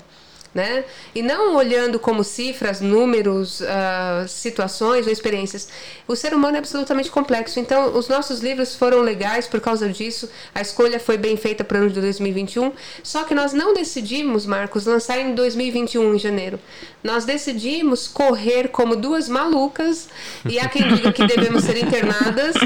né? 0.59 0.85
E 1.15 1.23
não 1.23 1.55
olhando 1.55 2.01
como 2.01 2.25
cifras, 2.25 2.81
números, 2.81 3.61
uh, 3.61 4.27
situações 4.27 5.07
ou 5.07 5.13
experiências. 5.13 5.69
O 6.09 6.17
ser 6.17 6.35
humano 6.35 6.57
é 6.57 6.59
absolutamente 6.59 7.11
complexo. 7.11 7.61
Então, 7.61 7.97
os 7.97 8.09
nossos 8.09 8.41
livros 8.41 8.75
foram 8.75 9.01
legais 9.01 9.47
por 9.47 9.61
causa 9.61 9.89
disso. 9.89 10.29
A 10.53 10.61
escolha 10.61 10.99
foi 10.99 11.17
bem 11.17 11.37
feita 11.37 11.63
para 11.63 11.79
o 11.79 11.83
ano 11.83 11.91
de 11.91 12.01
2021. 12.01 12.73
Só 13.05 13.23
que 13.23 13.37
nós 13.37 13.53
não 13.53 13.73
decidimos, 13.73 14.47
Marcos, 14.47 14.85
lançar 14.85 15.21
em 15.21 15.33
2021, 15.33 16.17
em 16.17 16.19
janeiro. 16.19 16.59
Nós 17.05 17.25
decidimos 17.25 18.09
correr 18.09 18.69
como 18.69 18.97
duas 18.97 19.29
malucas. 19.29 20.09
E 20.45 20.59
há 20.59 20.69
quem 20.69 20.89
diga 20.89 21.13
que 21.13 21.25
devemos 21.25 21.63
ser 21.63 21.79
internadas, 21.79 22.57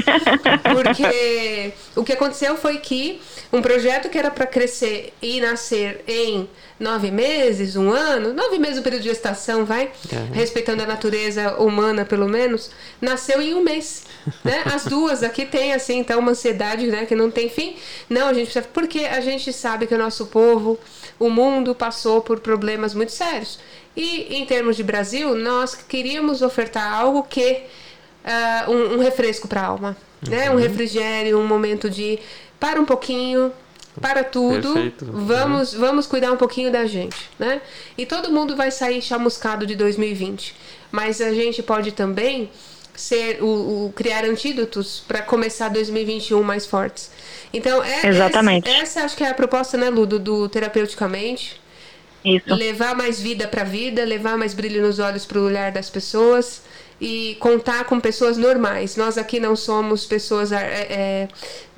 porque 0.73 1.73
o 1.95 2.03
que 2.03 2.13
aconteceu 2.13 2.57
foi 2.57 2.79
que 2.79 3.21
um 3.51 3.61
projeto 3.61 4.09
que 4.09 4.17
era 4.17 4.31
para 4.31 4.47
crescer 4.47 5.13
e 5.21 5.39
nascer 5.39 6.03
em 6.07 6.49
nove 6.79 7.11
meses, 7.11 7.75
um 7.75 7.82
ano, 7.91 8.33
nove 8.33 8.59
meses 8.59 8.79
o 8.79 8.81
período 8.81 9.03
de 9.03 9.09
gestação, 9.09 9.65
vai, 9.65 9.91
é. 10.11 10.33
respeitando 10.33 10.83
a 10.83 10.85
natureza 10.85 11.57
humana 11.57 12.05
pelo 12.05 12.27
menos, 12.27 12.71
nasceu 13.01 13.41
em 13.41 13.53
um 13.53 13.63
mês. 13.63 14.05
Né? 14.43 14.61
As 14.73 14.85
duas 14.85 15.23
aqui 15.23 15.45
têm 15.45 15.73
assim, 15.73 15.99
então, 15.99 16.19
uma 16.19 16.31
ansiedade 16.31 16.87
né, 16.87 17.05
que 17.05 17.15
não 17.15 17.31
tem 17.31 17.49
fim. 17.49 17.75
Não, 18.09 18.27
a 18.27 18.33
gente 18.33 18.45
precisa, 18.45 18.67
porque 18.73 18.99
a 18.99 19.19
gente 19.21 19.51
sabe 19.51 19.87
que 19.87 19.95
o 19.95 19.97
nosso 19.97 20.27
povo, 20.27 20.79
o 21.19 21.29
mundo 21.29 21.73
passou 21.73 22.21
por 22.21 22.39
problemas 22.39 22.93
muito 22.93 23.11
sérios. 23.11 23.59
E 23.95 24.35
em 24.35 24.45
termos 24.45 24.75
de 24.75 24.83
Brasil, 24.83 25.35
nós 25.35 25.75
queríamos 25.75 26.41
ofertar 26.41 26.93
algo 26.93 27.23
que 27.23 27.63
uh, 28.23 28.71
um, 28.71 28.95
um, 28.95 28.99
refresco 28.99 29.47
para 29.47 29.61
a 29.61 29.65
alma, 29.65 29.97
né? 30.27 30.49
Um 30.49 30.53
uhum. 30.53 30.59
refrigério, 30.59 31.39
um 31.39 31.45
momento 31.45 31.89
de 31.89 32.19
para 32.59 32.79
um 32.79 32.85
pouquinho, 32.85 33.51
para 34.01 34.23
tudo, 34.23 34.73
Perfeito. 34.73 35.05
vamos 35.11 35.73
vamos 35.73 36.07
cuidar 36.07 36.31
um 36.31 36.37
pouquinho 36.37 36.71
da 36.71 36.85
gente, 36.85 37.29
né? 37.37 37.61
E 37.97 38.05
todo 38.05 38.31
mundo 38.31 38.55
vai 38.55 38.71
sair 38.71 39.01
chamuscado 39.01 39.65
de 39.65 39.75
2020, 39.75 40.55
mas 40.91 41.21
a 41.21 41.33
gente 41.33 41.61
pode 41.61 41.91
também 41.91 42.49
ser 42.95 43.41
o, 43.41 43.87
o 43.87 43.93
criar 43.95 44.23
antídotos 44.25 45.03
para 45.07 45.21
começar 45.21 45.69
2021 45.69 46.41
mais 46.43 46.65
fortes. 46.65 47.11
Então, 47.51 47.83
é, 47.83 48.07
Exatamente. 48.07 48.69
Essa, 48.69 48.81
essa, 48.81 49.03
acho 49.03 49.17
que 49.17 49.23
é 49.23 49.29
a 49.29 49.33
proposta, 49.33 49.77
né, 49.77 49.89
Ludo, 49.89 50.19
do 50.19 50.47
terapeuticamente. 50.47 51.61
Isso. 52.23 52.53
Levar 52.53 52.95
mais 52.95 53.19
vida 53.19 53.47
para 53.47 53.61
a 53.61 53.65
vida, 53.65 54.05
levar 54.05 54.37
mais 54.37 54.53
brilho 54.53 54.81
nos 54.81 54.97
olhos 54.99 55.25
para 55.25 55.39
o 55.39 55.45
olhar 55.45 55.71
das 55.71 55.89
pessoas 55.89 56.61
e 57.03 57.35
contar 57.35 57.83
com 57.83 57.99
pessoas 57.99 58.37
normais. 58.37 58.95
Nós 58.95 59.17
aqui 59.17 59.37
não 59.37 59.57
somos 59.57 60.05
pessoas 60.05 60.53
é, 60.53 60.87
é, 60.89 61.27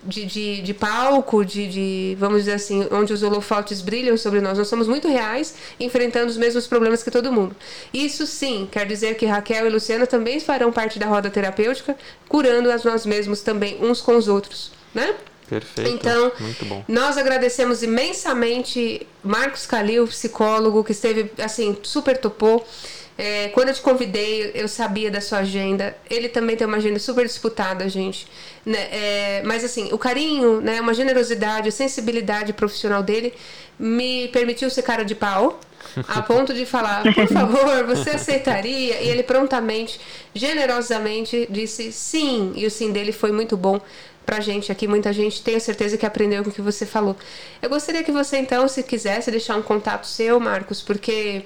de, 0.03 0.23
de, 0.23 0.61
de, 0.61 0.71
palco, 0.71 1.43
de, 1.43 1.67
de, 1.67 2.17
vamos 2.19 2.41
dizer 2.41 2.53
assim, 2.53 2.88
onde 2.91 3.11
os 3.11 3.23
holofotes 3.23 3.81
brilham 3.81 4.15
sobre 4.17 4.39
nós. 4.39 4.55
Nós 4.55 4.67
somos 4.67 4.88
muito 4.88 5.07
reais, 5.07 5.55
enfrentando 5.79 6.27
os 6.27 6.38
mesmos 6.38 6.67
problemas 6.67 7.01
que 7.01 7.09
todo 7.09 7.31
mundo. 7.31 7.55
Isso 7.91 8.27
sim 8.27 8.69
quer 8.71 8.85
dizer 8.85 9.15
que 9.15 9.25
Raquel 9.25 9.65
e 9.65 9.69
Luciana 9.71 10.05
também 10.05 10.39
farão 10.39 10.71
parte 10.71 10.99
da 10.99 11.07
roda 11.07 11.27
terapêutica, 11.27 11.97
curando 12.29 12.71
as 12.71 12.83
nós 12.83 13.03
mesmos 13.03 13.41
também, 13.41 13.79
uns 13.81 14.01
com 14.01 14.15
os 14.15 14.27
outros, 14.27 14.71
né? 14.93 15.15
Perfeito. 15.49 15.89
Então, 15.91 16.31
muito 16.39 16.65
bom. 16.65 16.83
nós 16.88 17.17
agradecemos 17.17 17.81
imensamente 17.81 19.07
Marcos 19.23 19.65
Calil, 19.65 20.07
psicólogo, 20.07 20.83
que 20.83 20.91
esteve 20.91 21.31
assim, 21.39 21.75
super 21.81 22.15
topou. 22.17 22.65
É, 23.17 23.47
quando 23.49 23.69
eu 23.69 23.73
te 23.73 23.82
convidei, 23.82 24.51
eu 24.54 24.67
sabia 24.67 25.10
da 25.10 25.21
sua 25.21 25.39
agenda. 25.39 25.95
Ele 26.10 26.28
também 26.28 26.58
tem 26.58 26.67
uma 26.67 26.78
agenda 26.78 26.99
super 26.99 27.25
disputada, 27.25 27.88
gente. 27.88 28.28
Né? 28.65 28.78
É, 28.91 29.41
mas 29.45 29.63
assim, 29.63 29.89
o 29.93 29.97
carinho, 29.97 30.60
né, 30.60 30.82
uma 30.82 30.93
generosidade, 30.93 31.69
a 31.69 31.71
sensibilidade 31.71 32.51
profissional 32.51 33.01
dele 33.01 33.34
me 33.80 34.28
permitiu 34.30 34.69
ser 34.69 34.82
cara 34.82 35.06
de 35.06 35.15
pau. 35.15 35.60
A 36.10 36.21
ponto 36.23 36.54
de 36.54 36.65
falar, 36.65 37.04
por 37.13 37.28
favor, 37.28 37.86
você 37.86 38.12
aceitaria? 38.12 39.01
E 39.01 39.08
ele 39.08 39.23
prontamente, 39.23 39.99
generosamente, 40.34 41.47
disse 41.49 41.93
sim. 41.93 42.51
E 42.56 42.65
o 42.65 42.71
sim 42.71 42.91
dele 42.91 43.13
foi 43.13 43.32
muito 43.32 43.56
bom 43.56 43.80
pra 44.25 44.41
gente 44.41 44.73
aqui. 44.73 44.88
Muita 44.88 45.13
gente 45.13 45.41
tenho 45.41 45.62
certeza 45.62 45.97
que 45.97 46.06
aprendeu 46.06 46.43
com 46.43 46.49
o 46.49 46.54
que 46.54 46.62
você 46.62 46.86
falou. 46.86 47.15
Eu 47.62 47.69
gostaria 47.69 48.04
que 48.04 48.12
você, 48.12 48.38
então, 48.38 48.67
se 48.67 48.84
quisesse, 48.84 49.32
deixar 49.32 49.56
um 49.56 49.62
contato 49.62 50.06
seu, 50.06 50.38
Marcos, 50.38 50.82
porque 50.82 51.43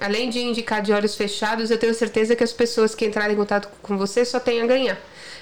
além 0.00 0.30
de 0.30 0.40
indicar 0.40 0.82
de 0.82 0.92
olhos 0.92 1.14
fechados, 1.14 1.70
eu 1.70 1.78
tenho 1.78 1.94
certeza 1.94 2.36
que 2.36 2.44
as 2.44 2.52
pessoas 2.52 2.94
que 2.94 3.04
entrarem 3.04 3.34
em 3.34 3.38
contato 3.38 3.68
com 3.82 3.96
você 3.96 4.24
só 4.24 4.38
têm 4.38 4.62
a 4.62 4.66
ganhar. 4.66 4.98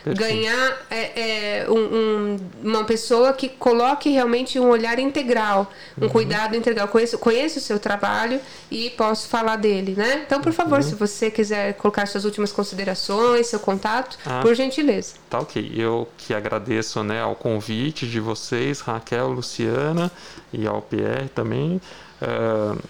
Perfeito. 0.06 0.20
Ganhar 0.20 0.86
é, 0.88 1.62
é 1.62 1.66
um, 1.68 1.74
um, 1.74 2.36
uma 2.62 2.84
pessoa 2.84 3.32
que 3.32 3.48
coloque 3.48 4.08
realmente 4.08 4.56
um 4.56 4.68
olhar 4.68 5.00
integral, 5.00 5.68
um 6.00 6.04
uhum. 6.04 6.10
cuidado 6.10 6.54
integral. 6.54 6.86
Conheço, 6.86 7.18
conheço 7.18 7.58
o 7.58 7.60
seu 7.60 7.80
trabalho 7.80 8.40
e 8.70 8.90
posso 8.90 9.26
falar 9.26 9.56
dele, 9.56 9.94
né? 9.96 10.22
Então, 10.24 10.40
por 10.40 10.52
favor, 10.52 10.78
uhum. 10.78 10.82
se 10.82 10.94
você 10.94 11.28
quiser 11.28 11.74
colocar 11.74 12.06
suas 12.06 12.24
últimas 12.24 12.52
considerações, 12.52 13.48
seu 13.48 13.58
contato, 13.58 14.16
ah, 14.24 14.42
por 14.42 14.54
gentileza. 14.54 15.14
Tá 15.28 15.40
ok. 15.40 15.72
Eu 15.74 16.06
que 16.16 16.32
agradeço 16.32 17.02
né, 17.02 17.20
ao 17.20 17.34
convite 17.34 18.06
de 18.06 18.20
vocês, 18.20 18.78
Raquel, 18.78 19.32
Luciana 19.32 20.12
e 20.52 20.68
ao 20.68 20.82
Pierre 20.82 21.28
também. 21.34 21.80
Uh, 22.22 22.80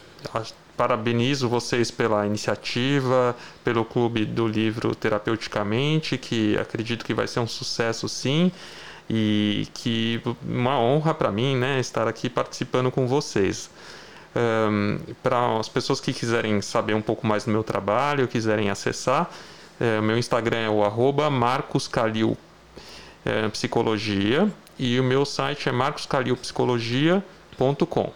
parabenizo 0.76 1.48
vocês 1.48 1.90
pela 1.90 2.26
iniciativa, 2.26 3.34
pelo 3.64 3.84
Clube 3.84 4.24
do 4.24 4.46
Livro 4.46 4.94
Terapeuticamente, 4.94 6.18
que 6.18 6.56
acredito 6.58 7.04
que 7.04 7.14
vai 7.14 7.26
ser 7.26 7.40
um 7.40 7.46
sucesso 7.46 8.08
sim. 8.08 8.52
E 9.08 9.68
que 9.72 10.20
uma 10.42 10.80
honra 10.80 11.14
para 11.14 11.30
mim 11.30 11.56
né, 11.56 11.78
estar 11.78 12.08
aqui 12.08 12.28
participando 12.28 12.90
com 12.90 13.06
vocês. 13.06 13.70
Um, 14.34 14.98
para 15.22 15.58
as 15.58 15.68
pessoas 15.68 16.00
que 16.00 16.12
quiserem 16.12 16.60
saber 16.60 16.94
um 16.94 17.00
pouco 17.00 17.24
mais 17.26 17.44
do 17.44 17.52
meu 17.52 17.62
trabalho, 17.62 18.26
quiserem 18.26 18.68
acessar, 18.68 19.30
é, 19.80 20.00
meu 20.00 20.18
Instagram 20.18 20.58
é 20.58 20.68
o 20.68 20.82
arroba 20.82 21.30
marcoscalil 21.30 22.36
é, 23.24 23.48
psicologia 23.48 24.52
e 24.78 25.00
o 25.00 25.04
meu 25.04 25.24
site 25.24 25.68
é 25.68 25.72
marcoscalilpsicologia.com. 25.72 28.12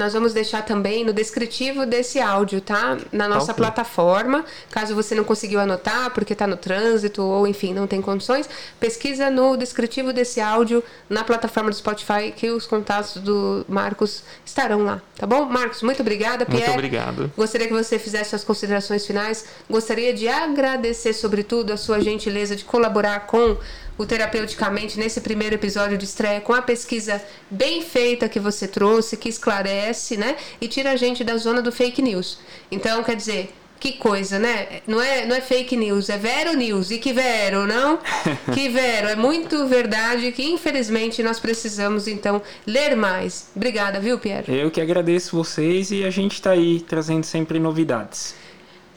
Nós 0.00 0.14
vamos 0.14 0.32
deixar 0.32 0.64
também 0.64 1.04
no 1.04 1.12
descritivo 1.12 1.84
desse 1.84 2.18
áudio, 2.18 2.58
tá? 2.62 2.96
Na 3.12 3.28
nossa 3.28 3.52
okay. 3.52 3.62
plataforma. 3.62 4.46
Caso 4.70 4.94
você 4.94 5.14
não 5.14 5.24
conseguiu 5.24 5.60
anotar 5.60 6.10
porque 6.14 6.32
está 6.32 6.46
no 6.46 6.56
trânsito 6.56 7.22
ou 7.22 7.46
enfim, 7.46 7.74
não 7.74 7.86
tem 7.86 8.00
condições, 8.00 8.48
pesquisa 8.80 9.28
no 9.30 9.58
descritivo 9.58 10.10
desse 10.10 10.40
áudio 10.40 10.82
na 11.06 11.22
plataforma 11.22 11.68
do 11.68 11.76
Spotify 11.76 12.32
que 12.34 12.48
os 12.48 12.66
contatos 12.66 13.18
do 13.18 13.62
Marcos 13.68 14.22
estarão 14.42 14.84
lá, 14.84 15.02
tá 15.18 15.26
bom? 15.26 15.44
Marcos, 15.44 15.82
muito 15.82 16.00
obrigada, 16.00 16.46
Pierre. 16.46 16.64
Muito 16.64 16.78
obrigado. 16.78 17.32
Gostaria 17.36 17.66
que 17.66 17.74
você 17.74 17.98
fizesse 17.98 18.30
suas 18.30 18.42
considerações 18.42 19.06
finais. 19.06 19.44
Gostaria 19.68 20.14
de 20.14 20.28
agradecer 20.28 21.12
sobretudo 21.12 21.74
a 21.74 21.76
sua 21.76 22.00
gentileza 22.00 22.56
de 22.56 22.64
colaborar 22.64 23.26
com 23.26 23.58
o 24.00 24.06
Terapeuticamente 24.06 24.98
nesse 24.98 25.20
primeiro 25.20 25.56
episódio 25.56 25.98
de 25.98 26.06
estreia 26.06 26.40
com 26.40 26.54
a 26.54 26.62
pesquisa 26.62 27.22
bem 27.50 27.82
feita 27.82 28.30
que 28.30 28.40
você 28.40 28.66
trouxe, 28.66 29.14
que 29.14 29.28
esclarece, 29.28 30.16
né? 30.16 30.36
E 30.58 30.68
tira 30.68 30.92
a 30.92 30.96
gente 30.96 31.22
da 31.22 31.36
zona 31.36 31.60
do 31.60 31.70
fake 31.70 32.00
news. 32.00 32.38
Então, 32.70 33.04
quer 33.04 33.14
dizer, 33.14 33.52
que 33.78 33.92
coisa, 33.92 34.38
né? 34.38 34.80
Não 34.86 35.02
é, 35.02 35.26
não 35.26 35.36
é 35.36 35.42
fake 35.42 35.76
news, 35.76 36.08
é 36.08 36.16
vero 36.16 36.54
news. 36.56 36.90
E 36.90 36.96
que 36.96 37.12
vero, 37.12 37.66
não? 37.66 37.98
que 38.54 38.70
vero. 38.70 39.08
É 39.08 39.16
muito 39.16 39.66
verdade 39.66 40.32
que, 40.32 40.44
infelizmente, 40.44 41.22
nós 41.22 41.38
precisamos, 41.38 42.08
então, 42.08 42.40
ler 42.66 42.96
mais. 42.96 43.50
Obrigada, 43.54 44.00
viu, 44.00 44.18
Pierre? 44.18 44.44
Eu 44.48 44.70
que 44.70 44.80
agradeço 44.80 45.36
vocês 45.36 45.90
e 45.90 46.04
a 46.04 46.10
gente 46.10 46.32
está 46.32 46.52
aí 46.52 46.80
trazendo 46.80 47.24
sempre 47.24 47.58
novidades. 47.58 48.34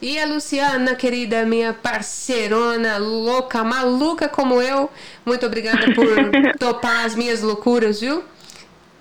E 0.04 0.18
a 0.18 0.26
Luciana, 0.26 0.94
querida, 0.94 1.46
minha 1.46 1.72
parceirona, 1.72 2.98
louca, 2.98 3.64
maluca 3.64 4.28
como 4.28 4.60
eu, 4.60 4.90
muito 5.24 5.46
obrigada 5.46 5.94
por 5.94 6.06
topar 6.60 7.06
as 7.06 7.14
minhas 7.14 7.40
loucuras, 7.40 8.02
viu? 8.02 8.22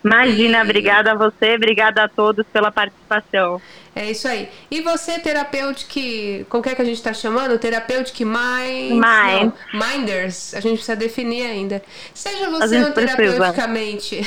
Imagina, 0.02 0.62
obrigada 0.62 1.12
a 1.12 1.16
você, 1.16 1.56
obrigada 1.56 2.06
a 2.06 2.08
todos 2.08 2.46
pela 2.54 2.72
participação. 2.72 3.62
É 3.94 4.10
isso 4.10 4.30
aí. 4.30 4.48
E 4.72 4.80
você, 4.80 5.20
terapeutic, 5.20 6.46
como 6.48 6.64
que 6.64 6.70
é 6.70 6.76
que 6.76 6.82
a 6.82 6.86
gente 6.86 6.96
está 6.96 7.14
chamando? 7.14 7.60
Minds? 7.60 8.92
Mind. 8.92 9.02
Não, 9.02 9.54
minders. 9.74 10.54
A 10.54 10.62
gente 10.62 10.76
precisa 10.76 10.96
definir 10.96 11.46
ainda. 11.46 11.84
Seja 12.14 12.50
você 12.50 12.78
um 12.78 12.92
terapeuticamente 12.94 14.22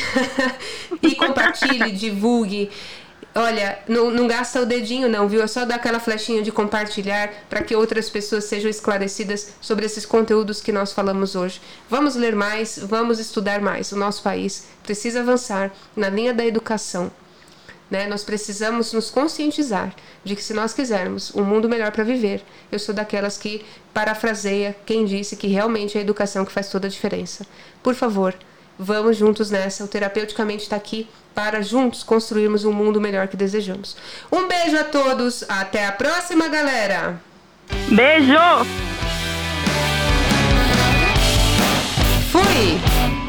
e 1.00 1.14
compartilhe, 1.14 1.90
divulgue. 1.92 2.70
Olha, 3.38 3.78
não, 3.86 4.10
não 4.10 4.26
gasta 4.26 4.62
o 4.62 4.64
dedinho 4.64 5.10
não, 5.10 5.28
viu? 5.28 5.42
É 5.42 5.46
só 5.46 5.66
dar 5.66 5.74
aquela 5.74 6.00
flechinha 6.00 6.42
de 6.42 6.50
compartilhar 6.50 7.30
para 7.50 7.62
que 7.62 7.76
outras 7.76 8.08
pessoas 8.08 8.44
sejam 8.44 8.70
esclarecidas 8.70 9.52
sobre 9.60 9.84
esses 9.84 10.06
conteúdos 10.06 10.62
que 10.62 10.72
nós 10.72 10.90
falamos 10.90 11.36
hoje. 11.36 11.60
Vamos 11.86 12.16
ler 12.16 12.34
mais, 12.34 12.78
vamos 12.78 13.18
estudar 13.18 13.60
mais. 13.60 13.92
O 13.92 13.96
nosso 13.96 14.22
país 14.22 14.68
precisa 14.82 15.20
avançar 15.20 15.70
na 15.94 16.08
linha 16.08 16.32
da 16.32 16.46
educação. 16.46 17.12
Né? 17.90 18.06
Nós 18.06 18.24
precisamos 18.24 18.94
nos 18.94 19.10
conscientizar 19.10 19.94
de 20.24 20.34
que 20.34 20.42
se 20.42 20.54
nós 20.54 20.72
quisermos 20.72 21.30
um 21.34 21.44
mundo 21.44 21.68
melhor 21.68 21.92
para 21.92 22.04
viver, 22.04 22.42
eu 22.72 22.78
sou 22.78 22.94
daquelas 22.94 23.36
que 23.36 23.62
parafraseia 23.92 24.74
quem 24.86 25.04
disse 25.04 25.36
que 25.36 25.46
realmente 25.46 25.98
é 25.98 26.00
a 26.00 26.02
educação 26.02 26.42
que 26.42 26.52
faz 26.52 26.70
toda 26.70 26.86
a 26.86 26.90
diferença. 26.90 27.46
Por 27.82 27.94
favor, 27.94 28.34
vamos 28.78 29.14
juntos 29.14 29.50
nessa. 29.50 29.84
O 29.84 29.88
terapeuticamente 29.88 30.62
está 30.62 30.76
aqui 30.76 31.06
para 31.36 31.62
juntos 31.62 32.02
construirmos 32.02 32.64
um 32.64 32.72
mundo 32.72 32.98
melhor 32.98 33.28
que 33.28 33.36
desejamos. 33.36 33.94
Um 34.32 34.48
beijo 34.48 34.78
a 34.78 34.84
todos, 34.84 35.44
até 35.46 35.84
a 35.86 35.92
próxima, 35.92 36.48
galera. 36.48 37.20
Beijo. 37.90 38.64
Fui. 42.32 43.25